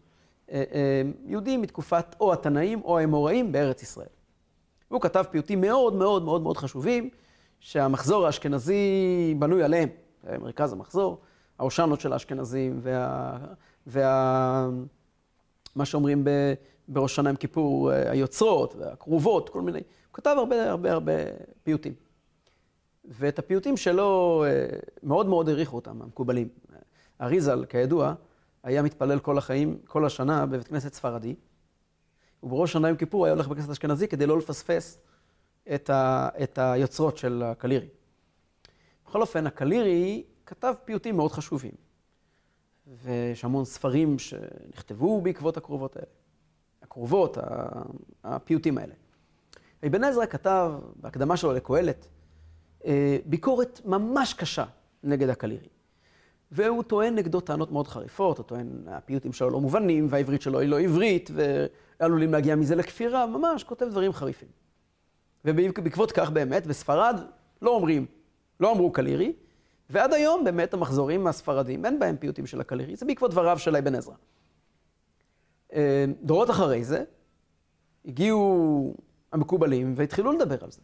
אה, 0.50 0.64
אה, 0.72 1.02
יהודי 1.26 1.56
מתקופת 1.56 2.16
או 2.20 2.32
התנאים 2.32 2.80
או 2.84 2.98
האמוראים 2.98 3.52
בארץ 3.52 3.82
ישראל. 3.82 4.08
והוא 4.90 5.00
כתב 5.00 5.24
פיוטים 5.30 5.60
מאוד 5.60 5.94
מאוד 5.94 6.24
מאוד 6.24 6.42
מאוד 6.42 6.56
חשובים, 6.56 7.10
שהמחזור 7.64 8.26
האשכנזי 8.26 9.34
בנוי 9.38 9.62
עליהם, 9.62 9.88
מרכז 10.40 10.72
המחזור, 10.72 11.20
האושנות 11.58 12.00
של 12.00 12.12
האשכנזים 12.12 12.80
וה... 12.82 13.38
וה... 13.86 14.68
מה 15.76 15.84
שאומרים 15.84 16.24
ב... 16.24 16.30
בראש 16.88 17.16
שנה 17.16 17.30
עם 17.30 17.36
כיפור, 17.36 17.90
היוצרות 17.90 18.74
והכרובות, 18.78 19.48
כל 19.48 19.60
מיני. 19.60 19.78
הוא 19.78 20.12
כתב 20.12 20.34
הרבה 20.38 20.70
הרבה 20.70 20.92
הרבה 20.92 21.12
פיוטים. 21.62 21.92
ואת 23.04 23.38
הפיוטים 23.38 23.76
שלו 23.76 24.44
אה, 24.46 24.66
מאוד 25.02 25.26
מאוד 25.26 25.48
העריכו 25.48 25.76
אותם, 25.76 26.02
המקובלים. 26.02 26.48
אריזל, 27.20 27.64
כידוע, 27.64 28.14
היה 28.62 28.82
מתפלל 28.82 29.18
כל 29.18 29.38
החיים, 29.38 29.78
כל 29.86 30.06
השנה 30.06 30.46
בבית 30.46 30.68
כנסת 30.68 30.94
ספרדי, 30.94 31.34
ובראש 32.42 32.72
שנה 32.72 32.88
עם 32.88 32.96
כיפור 32.96 33.24
היה 33.24 33.34
הולך 33.34 33.48
בכנסת 33.48 33.70
אשכנזי 33.70 34.08
כדי 34.08 34.26
לא 34.26 34.38
לפספס 34.38 34.98
את, 35.74 35.90
ה, 35.90 36.28
את 36.42 36.58
היוצרות 36.58 37.16
של 37.16 37.42
הקלירי. 37.46 37.88
בכל 39.06 39.20
אופן, 39.20 39.46
הקלירי 39.46 40.24
כתב 40.46 40.74
פיוטים 40.84 41.16
מאוד 41.16 41.32
חשובים, 41.32 41.74
ויש 42.86 43.44
המון 43.44 43.64
ספרים 43.64 44.18
שנכתבו 44.18 45.20
בעקבות 45.20 45.56
הקרובות 45.56 45.96
האלה. 45.96 46.06
הקרובות, 46.82 47.38
הפיוטים 48.24 48.78
האלה. 48.78 48.94
אבן 49.86 50.04
עזרא 50.04 50.26
כתב 50.26 50.72
בהקדמה 50.96 51.36
שלו 51.36 51.52
לקהלת 51.52 52.08
אה, 52.84 53.18
ביקורת 53.26 53.80
ממש 53.84 54.34
קשה 54.34 54.64
נגד 55.02 55.28
הקלירי. 55.28 55.68
והוא 56.50 56.82
טוען 56.82 57.14
נגדו 57.14 57.40
טענות 57.40 57.72
מאוד 57.72 57.88
חריפות, 57.88 58.38
הוא 58.38 58.44
טוען, 58.46 58.68
הפיוטים 58.86 59.32
שלו 59.32 59.50
לא 59.50 59.60
מובנים, 59.60 60.06
והעברית 60.10 60.42
שלו 60.42 60.60
היא 60.60 60.68
לא 60.68 60.80
עברית, 60.80 61.30
ועלולים 61.34 62.32
להגיע 62.32 62.56
מזה 62.56 62.74
לכפירה, 62.74 63.26
ממש 63.26 63.64
כותב 63.64 63.86
דברים 63.90 64.12
חריפים. 64.12 64.48
ובעקבות 65.44 66.12
כך 66.12 66.30
באמת, 66.30 66.66
בספרד 66.66 67.20
לא 67.62 67.70
אומרים, 67.70 68.06
לא 68.60 68.72
אמרו 68.72 68.92
קלירי, 68.92 69.32
ועד 69.90 70.12
היום 70.12 70.44
באמת 70.44 70.74
המחזורים 70.74 71.26
הספרדים, 71.26 71.84
אין 71.84 71.98
בהם 71.98 72.16
פיוטים 72.16 72.46
של 72.46 72.60
הקלירי, 72.60 72.96
זה 72.96 73.06
בעקבות 73.06 73.30
דבריו 73.30 73.58
של 73.58 73.76
אבן 73.76 73.94
עזרא. 73.94 74.14
אה, 75.72 76.04
דורות 76.22 76.50
אחרי 76.50 76.84
זה, 76.84 77.04
הגיעו 78.04 78.94
המקובלים 79.32 79.94
והתחילו 79.96 80.32
לדבר 80.32 80.64
על 80.64 80.70
זה. 80.70 80.80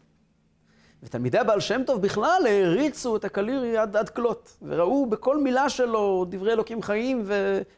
ותלמידי 1.03 1.39
הבעל 1.39 1.61
שם 1.61 1.83
טוב 1.87 2.03
בכלל 2.03 2.43
העריצו 2.47 3.17
את 3.17 3.25
הקלירי 3.25 3.77
עד, 3.77 3.97
עד 3.97 4.09
כלות, 4.09 4.59
וראו 4.63 5.07
בכל 5.07 5.43
מילה 5.43 5.69
שלו 5.69 6.27
דברי 6.29 6.53
אלוקים 6.53 6.83
חיים 6.83 7.25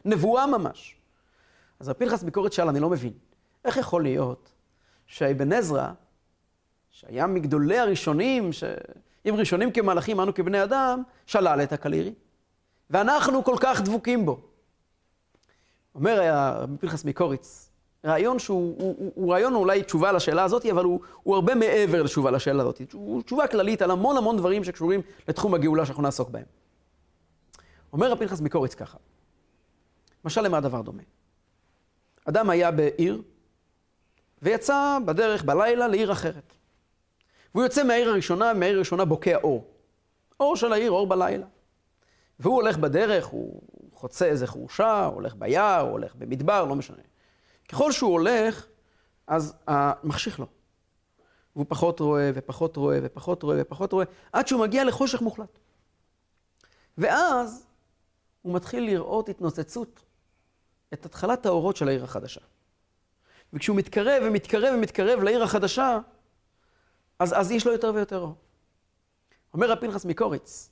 ונבואה 0.05 0.47
ממש. 0.47 0.95
אז 1.79 1.89
הפנחס 1.89 2.23
ביקורת 2.23 2.53
שאל, 2.53 2.67
אני 2.67 2.79
לא 2.79 2.89
מבין, 2.89 3.13
איך 3.65 3.77
יכול 3.77 4.03
להיות 4.03 4.51
שאבן 5.07 5.53
עזרא, 5.53 5.91
שהיה 7.07 7.27
מגדולי 7.27 7.79
הראשונים, 7.79 8.53
שאם 8.53 9.35
ראשונים 9.37 9.71
כמלאכים, 9.71 10.19
אנו 10.19 10.33
כבני 10.33 10.63
אדם, 10.63 11.03
שלל 11.25 11.61
את 11.63 11.73
הקלירי, 11.73 12.13
ואנחנו 12.89 13.43
כל 13.43 13.55
כך 13.59 13.81
דבוקים 13.81 14.25
בו. 14.25 14.39
אומר 15.95 16.21
רבי 16.61 16.77
פנחס 16.77 17.05
מקוריץ, 17.05 17.69
רעיון 18.05 18.39
שהוא 18.39 18.75
הוא, 18.79 18.95
הוא, 18.97 19.11
הוא 19.15 19.33
רעיון 19.33 19.55
אולי 19.55 19.83
תשובה 19.83 20.11
לשאלה 20.11 20.43
הזאת, 20.43 20.65
אבל 20.65 20.83
הוא, 20.83 20.99
הוא 21.23 21.35
הרבה 21.35 21.55
מעבר 21.55 22.03
לתשובה 22.03 22.31
לשאלה 22.31 22.63
הזאת. 22.63 22.81
הוא 22.93 23.21
תשובה 23.21 23.47
כללית 23.47 23.81
על 23.81 23.91
המון 23.91 24.17
המון 24.17 24.37
דברים 24.37 24.63
שקשורים 24.63 25.01
לתחום 25.27 25.53
הגאולה 25.53 25.85
שאנחנו 25.85 26.03
נעסוק 26.03 26.29
בהם. 26.29 26.45
אומר 27.93 28.11
רבי 28.11 28.27
פנחס 28.27 28.41
מקוריץ 28.41 28.75
ככה, 28.75 28.97
משל 30.25 30.41
למה 30.41 30.57
הדבר 30.57 30.81
דומה? 30.81 31.03
אדם 32.25 32.49
היה 32.49 32.71
בעיר, 32.71 33.21
ויצא 34.41 34.97
בדרך 35.05 35.43
בלילה 35.43 35.87
לעיר 35.87 36.11
אחרת. 36.11 36.53
והוא 37.53 37.63
יוצא 37.63 37.83
מהעיר 37.83 38.09
הראשונה, 38.09 38.53
מהעיר 38.53 38.75
הראשונה 38.75 39.05
בוקע 39.05 39.37
אור. 39.37 39.67
אור 40.39 40.55
של 40.55 40.73
העיר, 40.73 40.91
אור 40.91 41.07
בלילה. 41.07 41.45
והוא 42.39 42.55
הולך 42.55 42.77
בדרך, 42.77 43.25
הוא 43.25 43.61
חוצה 43.93 44.25
איזה 44.25 44.47
חורשה, 44.47 45.05
הולך 45.05 45.35
ביער, 45.35 45.81
הולך 45.81 46.15
במדבר, 46.15 46.65
לא 46.65 46.75
משנה. 46.75 46.97
ככל 47.69 47.91
שהוא 47.91 48.11
הולך, 48.11 48.67
אז 49.27 49.55
מחשיך 50.03 50.39
לו. 50.39 50.45
והוא 51.55 51.65
פחות 51.69 51.99
רואה, 51.99 52.31
ופחות 52.33 52.77
רואה, 52.77 52.99
ופחות 53.03 53.43
רואה, 53.43 53.57
ופחות 53.59 53.91
רואה, 53.91 54.05
עד 54.33 54.47
שהוא 54.47 54.61
מגיע 54.61 54.83
לחושך 54.83 55.21
מוחלט. 55.21 55.59
ואז 56.97 57.65
הוא 58.41 58.53
מתחיל 58.55 58.85
לראות 58.85 59.29
התנוצצות, 59.29 59.99
את 60.93 61.05
התחלת 61.05 61.45
האורות 61.45 61.75
של 61.75 61.87
העיר 61.87 62.03
החדשה. 62.03 62.41
וכשהוא 63.53 63.77
מתקרב 63.77 64.23
ומתקרב 64.25 64.73
ומתקרב 64.77 65.23
לעיר 65.23 65.43
החדשה, 65.43 65.99
אז, 67.23 67.33
אז 67.39 67.51
יש 67.51 67.65
לו 67.65 67.71
יותר 67.71 67.91
ויותר 67.95 68.19
אור. 68.19 68.35
אומר 69.53 69.71
רב 69.71 69.77
פנחס 69.79 70.05
מקוריץ, 70.05 70.69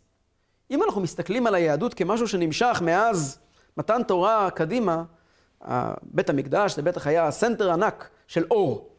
אם 0.72 0.84
אנחנו 0.84 1.02
מסתכלים 1.02 1.48
על 1.48 1.56
היהדות 1.56 1.94
כמשהו 1.94 2.28
שנמשך 2.28 2.82
מאז 2.86 3.40
מתן 3.78 4.04
תורה 4.04 4.50
קדימה, 4.52 5.04
בית 6.04 6.30
המקדש 6.30 6.76
זה 6.76 6.82
בטח 6.82 7.08
היה 7.08 7.32
center 7.32 7.72
ענק 7.72 8.10
של 8.28 8.46
אור, 8.52 8.90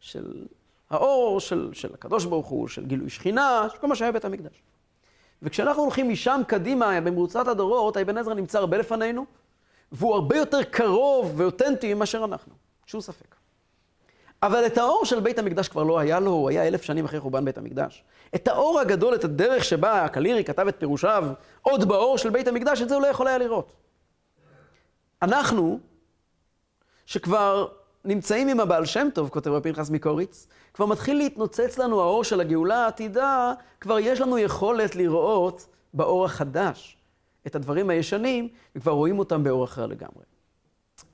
של 0.00 0.46
האור 0.90 1.40
של, 1.40 1.70
של 1.72 1.94
הקדוש 1.94 2.24
ברוך 2.24 2.46
הוא, 2.46 2.68
של 2.68 2.86
גילוי 2.86 3.10
שכינה, 3.10 3.66
של 3.72 3.78
כל 3.78 3.86
מה 3.86 3.96
שהיה 3.96 4.12
בית 4.12 4.24
המקדש. 4.24 4.62
וכשאנחנו 5.42 5.82
הולכים 5.82 6.08
משם 6.08 6.40
קדימה, 6.46 7.00
במרוצת 7.00 7.48
הדורות, 7.48 7.96
האבן 7.96 8.18
עזרא 8.18 8.34
נמצא 8.34 8.58
הרבה 8.58 8.78
לפנינו, 8.78 9.24
והוא 9.92 10.14
הרבה 10.14 10.36
יותר 10.36 10.62
קרוב 10.62 11.32
ואותנטי 11.36 11.94
מאשר 11.94 12.24
אנחנו, 12.24 12.52
שום 12.86 13.00
ספק. 13.00 13.33
אבל 14.46 14.66
את 14.66 14.78
האור 14.78 15.04
של 15.04 15.20
בית 15.20 15.38
המקדש 15.38 15.68
כבר 15.68 15.82
לא 15.82 15.98
היה 15.98 16.20
לו, 16.20 16.30
הוא 16.30 16.50
היה 16.50 16.66
אלף 16.66 16.82
שנים 16.82 17.04
אחרי 17.04 17.20
חורבן 17.20 17.44
בית 17.44 17.58
המקדש. 17.58 18.04
את 18.34 18.48
האור 18.48 18.80
הגדול, 18.80 19.14
את 19.14 19.24
הדרך 19.24 19.64
שבה 19.64 20.04
הקלירי 20.04 20.44
כתב 20.44 20.68
את 20.68 20.76
פירושיו 20.78 21.24
עוד 21.62 21.88
באור 21.88 22.18
של 22.18 22.30
בית 22.30 22.48
המקדש, 22.48 22.82
את 22.82 22.88
זה 22.88 22.94
הוא 22.94 23.02
לא 23.02 23.06
יכול 23.06 23.28
היה 23.28 23.38
לראות. 23.38 23.72
אנחנו, 25.22 25.80
שכבר 27.06 27.68
נמצאים 28.04 28.48
עם 28.48 28.60
הבעל 28.60 28.84
שם 28.84 29.08
טוב, 29.14 29.28
כותב 29.28 29.50
רבי 29.50 29.72
פנחס 29.72 29.90
מקוריץ, 29.90 30.46
כבר 30.74 30.86
מתחיל 30.86 31.16
להתנוצץ 31.16 31.78
לנו 31.78 32.00
האור 32.00 32.24
של 32.24 32.40
הגאולה 32.40 32.84
העתידה, 32.84 33.52
כבר 33.80 33.98
יש 33.98 34.20
לנו 34.20 34.38
יכולת 34.38 34.96
לראות 34.96 35.66
באור 35.94 36.24
החדש 36.24 36.96
את 37.46 37.54
הדברים 37.54 37.90
הישנים, 37.90 38.48
וכבר 38.76 38.92
רואים 38.92 39.18
אותם 39.18 39.44
באור 39.44 39.64
אחר 39.64 39.86
לגמרי. 39.86 40.33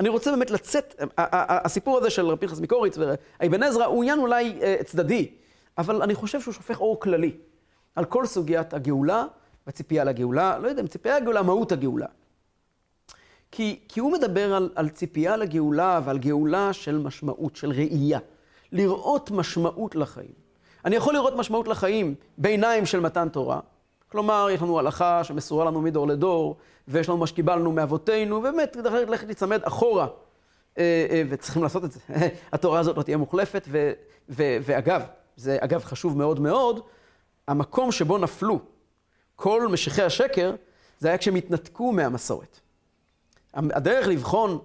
אני 0.00 0.08
רוצה 0.08 0.30
באמת 0.30 0.50
לצאת, 0.50 1.02
הסיפור 1.18 1.98
הזה 1.98 2.10
של 2.10 2.26
רבי 2.26 2.46
פנחס 2.46 2.60
מקוריץ 2.60 2.96
ואבן 2.98 3.62
עזרא 3.62 3.84
הוא 3.84 4.02
עניין 4.02 4.18
אולי 4.18 4.58
אה, 4.62 4.76
צדדי, 4.84 5.28
אבל 5.78 6.02
אני 6.02 6.14
חושב 6.14 6.40
שהוא 6.40 6.54
שופך 6.54 6.80
אור 6.80 7.00
כללי 7.00 7.36
על 7.96 8.04
כל 8.04 8.26
סוגיית 8.26 8.74
הגאולה 8.74 9.24
והציפייה 9.66 10.04
לגאולה, 10.04 10.58
לא 10.58 10.68
יודע 10.68 10.82
אם 10.82 10.86
ציפייה 10.86 11.20
לגאולה, 11.20 11.42
מהות 11.42 11.72
הגאולה. 11.72 12.06
כי, 13.50 13.80
כי 13.88 14.00
הוא 14.00 14.12
מדבר 14.12 14.54
על, 14.54 14.70
על 14.74 14.88
ציפייה 14.88 15.36
לגאולה 15.36 16.00
ועל 16.04 16.18
גאולה 16.18 16.72
של 16.72 16.98
משמעות, 16.98 17.56
של 17.56 17.70
ראייה. 17.70 18.18
לראות 18.72 19.30
משמעות 19.30 19.94
לחיים. 19.96 20.32
אני 20.84 20.96
יכול 20.96 21.14
לראות 21.14 21.36
משמעות 21.36 21.68
לחיים 21.68 22.14
בעיניים 22.38 22.86
של 22.86 23.00
מתן 23.00 23.28
תורה. 23.28 23.60
כלומר, 24.12 24.48
יש 24.50 24.62
לנו 24.62 24.78
הלכה 24.78 25.24
שמסורה 25.24 25.64
לנו 25.64 25.80
מדור 25.80 26.06
לדור, 26.06 26.56
ויש 26.88 27.08
לנו 27.08 27.18
מה 27.18 27.26
שקיבלנו 27.26 27.72
מאבותינו, 27.72 28.36
ובאמת, 28.36 28.76
ללכת 28.76 29.26
להיצמד 29.26 29.60
אחורה, 29.62 30.06
אה, 30.78 31.06
אה, 31.10 31.22
וצריכים 31.28 31.62
לעשות 31.62 31.84
את 31.84 31.92
זה. 31.92 32.00
התורה 32.52 32.80
הזאת 32.80 32.96
לא 32.96 33.02
תהיה 33.02 33.16
מוחלפת, 33.16 33.64
ו, 33.68 33.92
ו, 34.28 34.42
ואגב, 34.62 35.02
זה 35.36 35.58
אגב 35.60 35.84
חשוב 35.84 36.18
מאוד 36.18 36.40
מאוד, 36.40 36.80
המקום 37.48 37.92
שבו 37.92 38.18
נפלו 38.18 38.58
כל 39.36 39.68
משיחי 39.68 40.02
השקר, 40.02 40.54
זה 40.98 41.08
היה 41.08 41.18
כשהם 41.18 41.34
התנתקו 41.34 41.92
מהמסורת. 41.92 42.60
הדרך 43.54 44.06
לבחון 44.06 44.58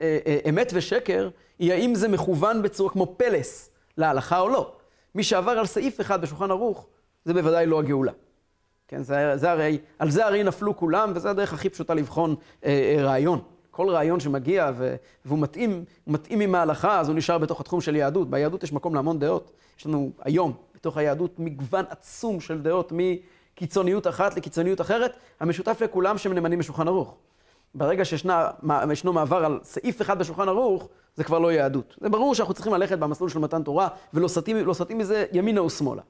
אה, 0.00 0.38
אמת 0.48 0.70
ושקר, 0.74 1.28
היא 1.58 1.72
האם 1.72 1.94
זה 1.94 2.08
מכוון 2.08 2.62
בצורה 2.62 2.90
כמו 2.90 3.14
פלס 3.16 3.70
להלכה 3.96 4.40
או 4.40 4.48
לא. 4.48 4.72
מי 5.14 5.22
שעבר 5.22 5.50
על 5.50 5.66
סעיף 5.66 6.00
אחד 6.00 6.20
בשולחן 6.20 6.50
ערוך, 6.50 6.86
זה 7.24 7.34
בוודאי 7.34 7.66
לא 7.66 7.78
הגאולה. 7.78 8.12
כן, 8.88 9.02
זה, 9.02 9.36
זה 9.36 9.50
הרי, 9.50 9.78
על 9.98 10.10
זה 10.10 10.26
הרי 10.26 10.42
נפלו 10.42 10.76
כולם, 10.76 11.12
וזו 11.14 11.28
הדרך 11.28 11.52
הכי 11.52 11.68
פשוטה 11.68 11.94
לבחון 11.94 12.34
אה, 12.64 12.70
אה, 12.70 13.04
רעיון. 13.04 13.40
כל 13.70 13.88
רעיון 13.90 14.20
שמגיע 14.20 14.70
ו, 14.76 14.96
והוא 15.24 15.38
מתאים, 15.38 15.84
מתאים 16.06 16.40
עם 16.40 16.54
ההלכה, 16.54 17.00
אז 17.00 17.08
הוא 17.08 17.16
נשאר 17.16 17.38
בתוך 17.38 17.60
התחום 17.60 17.80
של 17.80 17.96
יהדות. 17.96 18.30
ביהדות 18.30 18.62
יש 18.62 18.72
מקום 18.72 18.94
להמון 18.94 19.18
דעות. 19.18 19.50
יש 19.78 19.86
לנו 19.86 20.10
היום, 20.20 20.52
בתוך 20.74 20.96
היהדות, 20.96 21.38
מגוון 21.38 21.84
עצום 21.90 22.40
של 22.40 22.62
דעות, 22.62 22.92
מקיצוניות 22.94 24.06
אחת 24.06 24.36
לקיצוניות 24.36 24.80
אחרת. 24.80 25.16
המשותף 25.40 25.82
לכולם 25.84 26.18
שהם 26.18 26.32
נאמנים 26.32 26.58
בשולחן 26.58 26.88
ערוך. 26.88 27.16
ברגע 27.74 28.04
שישנו 28.04 29.12
מעבר 29.12 29.44
על 29.44 29.60
סעיף 29.62 30.02
אחד 30.02 30.18
בשולחן 30.18 30.48
ערוך, 30.48 30.88
זה 31.14 31.24
כבר 31.24 31.38
לא 31.38 31.52
יהדות. 31.52 31.96
זה 32.00 32.08
ברור 32.08 32.34
שאנחנו 32.34 32.54
צריכים 32.54 32.74
ללכת 32.74 32.98
במסלול 32.98 33.30
של 33.30 33.38
מתן 33.38 33.62
תורה, 33.62 33.88
ולא 34.14 34.28
סטים, 34.28 34.56
לא 34.56 34.74
סטים 34.74 34.98
מזה 34.98 35.26
ימינה 35.32 35.60
או 35.60 35.70
שמאלה. 35.70 36.02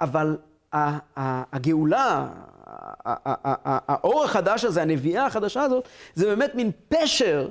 אבל 0.00 0.36
הגאולה, 0.72 2.28
האור 3.88 4.24
החדש 4.24 4.64
הזה, 4.64 4.82
הנביאה 4.82 5.26
החדשה 5.26 5.62
הזאת, 5.62 5.88
זה 6.14 6.26
באמת 6.26 6.54
מין 6.54 6.70
פשר 6.88 7.50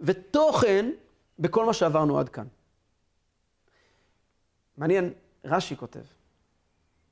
ותוכן 0.00 0.90
בכל 1.38 1.66
מה 1.66 1.72
שעברנו 1.72 2.18
עד 2.18 2.28
כאן. 2.28 2.46
מעניין, 4.76 5.12
רש"י 5.44 5.76
כותב, 5.76 6.00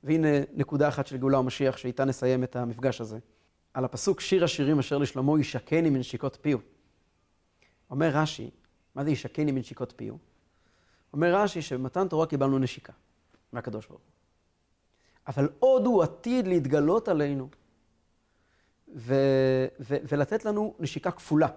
והנה 0.03 0.27
נקודה 0.53 0.87
אחת 0.87 1.07
של 1.07 1.17
גאולה 1.17 1.39
ומשיח, 1.39 1.77
שאיתה 1.77 2.05
נסיים 2.05 2.43
את 2.43 2.55
המפגש 2.55 3.01
הזה. 3.01 3.19
על 3.73 3.85
הפסוק 3.85 4.19
שיר 4.19 4.43
השירים 4.43 4.79
אשר 4.79 4.97
לשלמה 4.97 5.39
ישקני 5.39 5.89
מנשיקות 5.89 6.37
פיו. 6.41 6.57
אומר 7.89 8.09
רש"י, 8.13 8.49
מה 8.95 9.03
זה 9.03 9.11
ישקני 9.11 9.51
מנשיקות 9.51 9.93
פיו? 9.95 10.13
אומר 11.13 11.35
רש"י 11.35 11.61
שבמתן 11.61 12.07
תורה 12.07 12.25
קיבלנו 12.25 12.59
נשיקה 12.59 12.93
מהקדוש 13.53 13.87
ברוך 13.87 14.01
הוא. 14.01 14.10
אבל 15.27 15.49
עוד 15.59 15.85
הוא 15.85 16.03
עתיד 16.03 16.47
להתגלות 16.47 17.07
עלינו 17.07 17.47
ו- 18.95 19.65
ו- 19.79 19.97
ולתת 20.07 20.45
לנו 20.45 20.73
נשיקה 20.79 21.11
כפולה 21.11 21.47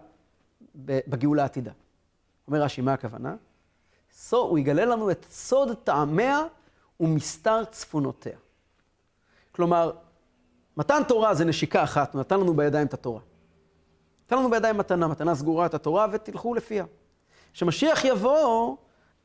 בגאולה 0.74 1.42
העתידה. 1.42 1.72
אומר 2.48 2.62
רש"י, 2.62 2.80
מה 2.80 2.92
הכוונה? 2.92 3.36
So, 4.30 4.36
הוא 4.36 4.58
יגלה 4.58 4.84
לנו 4.84 5.10
את 5.10 5.26
סוד 5.30 5.76
טעמיה 5.84 6.42
ומסתר 7.00 7.64
צפונותיה. 7.64 8.38
כלומר, 9.52 9.92
מתן 10.76 11.02
תורה 11.08 11.34
זה 11.34 11.44
נשיקה 11.44 11.84
אחת, 11.84 12.14
הוא 12.14 12.20
נתן 12.20 12.40
לנו 12.40 12.54
בידיים 12.54 12.86
את 12.86 12.94
התורה. 12.94 13.20
נתן 14.26 14.38
לנו 14.38 14.50
בידיים 14.50 14.78
מתנה, 14.78 15.08
מתנה 15.08 15.34
סגורה 15.34 15.66
את 15.66 15.74
התורה 15.74 16.06
ותלכו 16.12 16.54
לפיה. 16.54 16.84
כשמשיח 17.52 18.04
יבוא, 18.04 18.76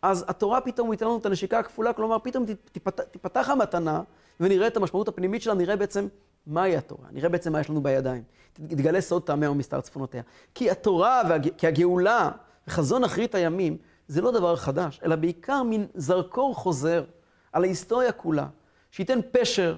אז 0.02 0.26
התורה 0.28 0.62
פתאום 0.62 0.92
ייתן 0.92 1.06
לנו 1.06 1.18
את 1.18 1.26
הנשיקה 1.26 1.60
הכפולה, 1.60 1.94
כלומר 1.94 2.18
פתאום 2.20 2.46
תיפתח, 2.72 3.04
תיפתח 3.04 3.50
המתנה 3.50 4.02
ונראה 4.40 4.68
את 4.68 4.78
המשמעות 4.78 5.08
הפנימית 5.08 5.42
שלה, 5.42 5.54
נראה 5.54 5.76
בעצם 5.76 6.08
מהי 6.48 6.78
התורה, 6.78 7.08
נראה 7.12 7.30
בעצם 7.30 7.52
מה 7.52 7.60
יש 7.60 7.70
לנו 7.70 7.84
בידיים. 7.84 8.24
תתגלה 8.54 9.02
סוד 9.02 9.24
טעמיה 9.24 9.52
ומסתר 9.52 9.82
צפונותיה. 9.82 10.22
כי 10.56 10.72
התורה, 10.72 11.22
והג... 11.30 11.50
כי 11.58 11.68
הגאולה 11.68 12.32
וחזון 12.68 13.04
אחרית 13.04 13.36
הימים, 13.36 13.78
זה 14.08 14.22
לא 14.22 14.32
דבר 14.32 14.56
חדש, 14.56 15.00
אלא 15.06 15.16
בעיקר 15.16 15.64
מין 15.64 15.88
זרקור 15.96 16.56
חוזר 16.56 17.04
על 17.52 17.64
ההיסטוריה 17.64 18.12
כולה, 18.12 18.48
שייתן 18.92 19.20
פשר 19.32 19.78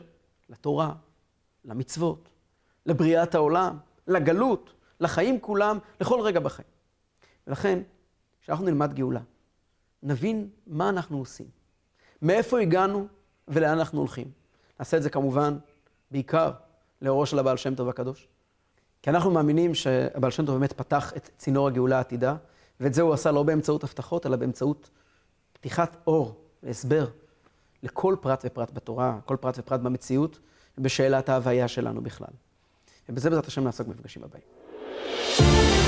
לתורה, 0.49 0.93
למצוות, 1.65 2.29
לבריאת 2.85 3.35
העולם, 3.35 3.77
לגלות, 4.07 4.73
לחיים 4.99 5.39
כולם, 5.39 5.77
לכל 6.01 6.21
רגע 6.21 6.39
בחיים. 6.39 6.67
ולכן, 7.47 7.79
כשאנחנו 8.41 8.65
נלמד 8.65 8.93
גאולה, 8.93 9.19
נבין 10.03 10.49
מה 10.67 10.89
אנחנו 10.89 11.17
עושים, 11.17 11.45
מאיפה 12.21 12.59
הגענו 12.59 13.07
ולאן 13.47 13.77
אנחנו 13.79 13.99
הולכים. 13.99 14.31
נעשה 14.79 14.97
את 14.97 15.03
זה 15.03 15.09
כמובן 15.09 15.57
בעיקר 16.11 16.51
לאורו 17.01 17.25
של 17.25 17.39
הבעל 17.39 17.57
שם 17.57 17.75
טוב 17.75 17.89
הקדוש. 17.89 18.27
כי 19.01 19.09
אנחנו 19.09 19.31
מאמינים 19.31 19.75
שהבעל 19.75 20.31
שם 20.31 20.45
טוב 20.45 20.57
באמת 20.57 20.73
פתח 20.73 21.13
את 21.17 21.29
צינור 21.37 21.67
הגאולה 21.67 21.97
העתידה, 21.97 22.35
ואת 22.79 22.93
זה 22.93 23.01
הוא 23.01 23.13
עשה 23.13 23.31
לא 23.31 23.43
באמצעות 23.43 23.83
הבטחות, 23.83 24.25
אלא 24.25 24.35
באמצעות 24.35 24.89
פתיחת 25.53 25.97
אור 26.07 26.41
והסבר 26.63 27.07
לכל 27.83 28.15
פרט 28.21 28.43
ופרט 28.45 28.71
בתורה, 28.73 29.19
כל 29.25 29.37
פרט 29.41 29.55
ופרט 29.57 29.79
במציאות, 29.79 30.39
ובשאלת 30.77 31.29
ההוויה 31.29 31.67
שלנו 31.67 32.01
בכלל. 32.01 32.33
ובזה 33.09 33.29
בעזרת 33.29 33.47
השם 33.47 33.63
נעסוק 33.63 33.87
במפגשים 33.87 34.23
הבאים. 34.23 35.80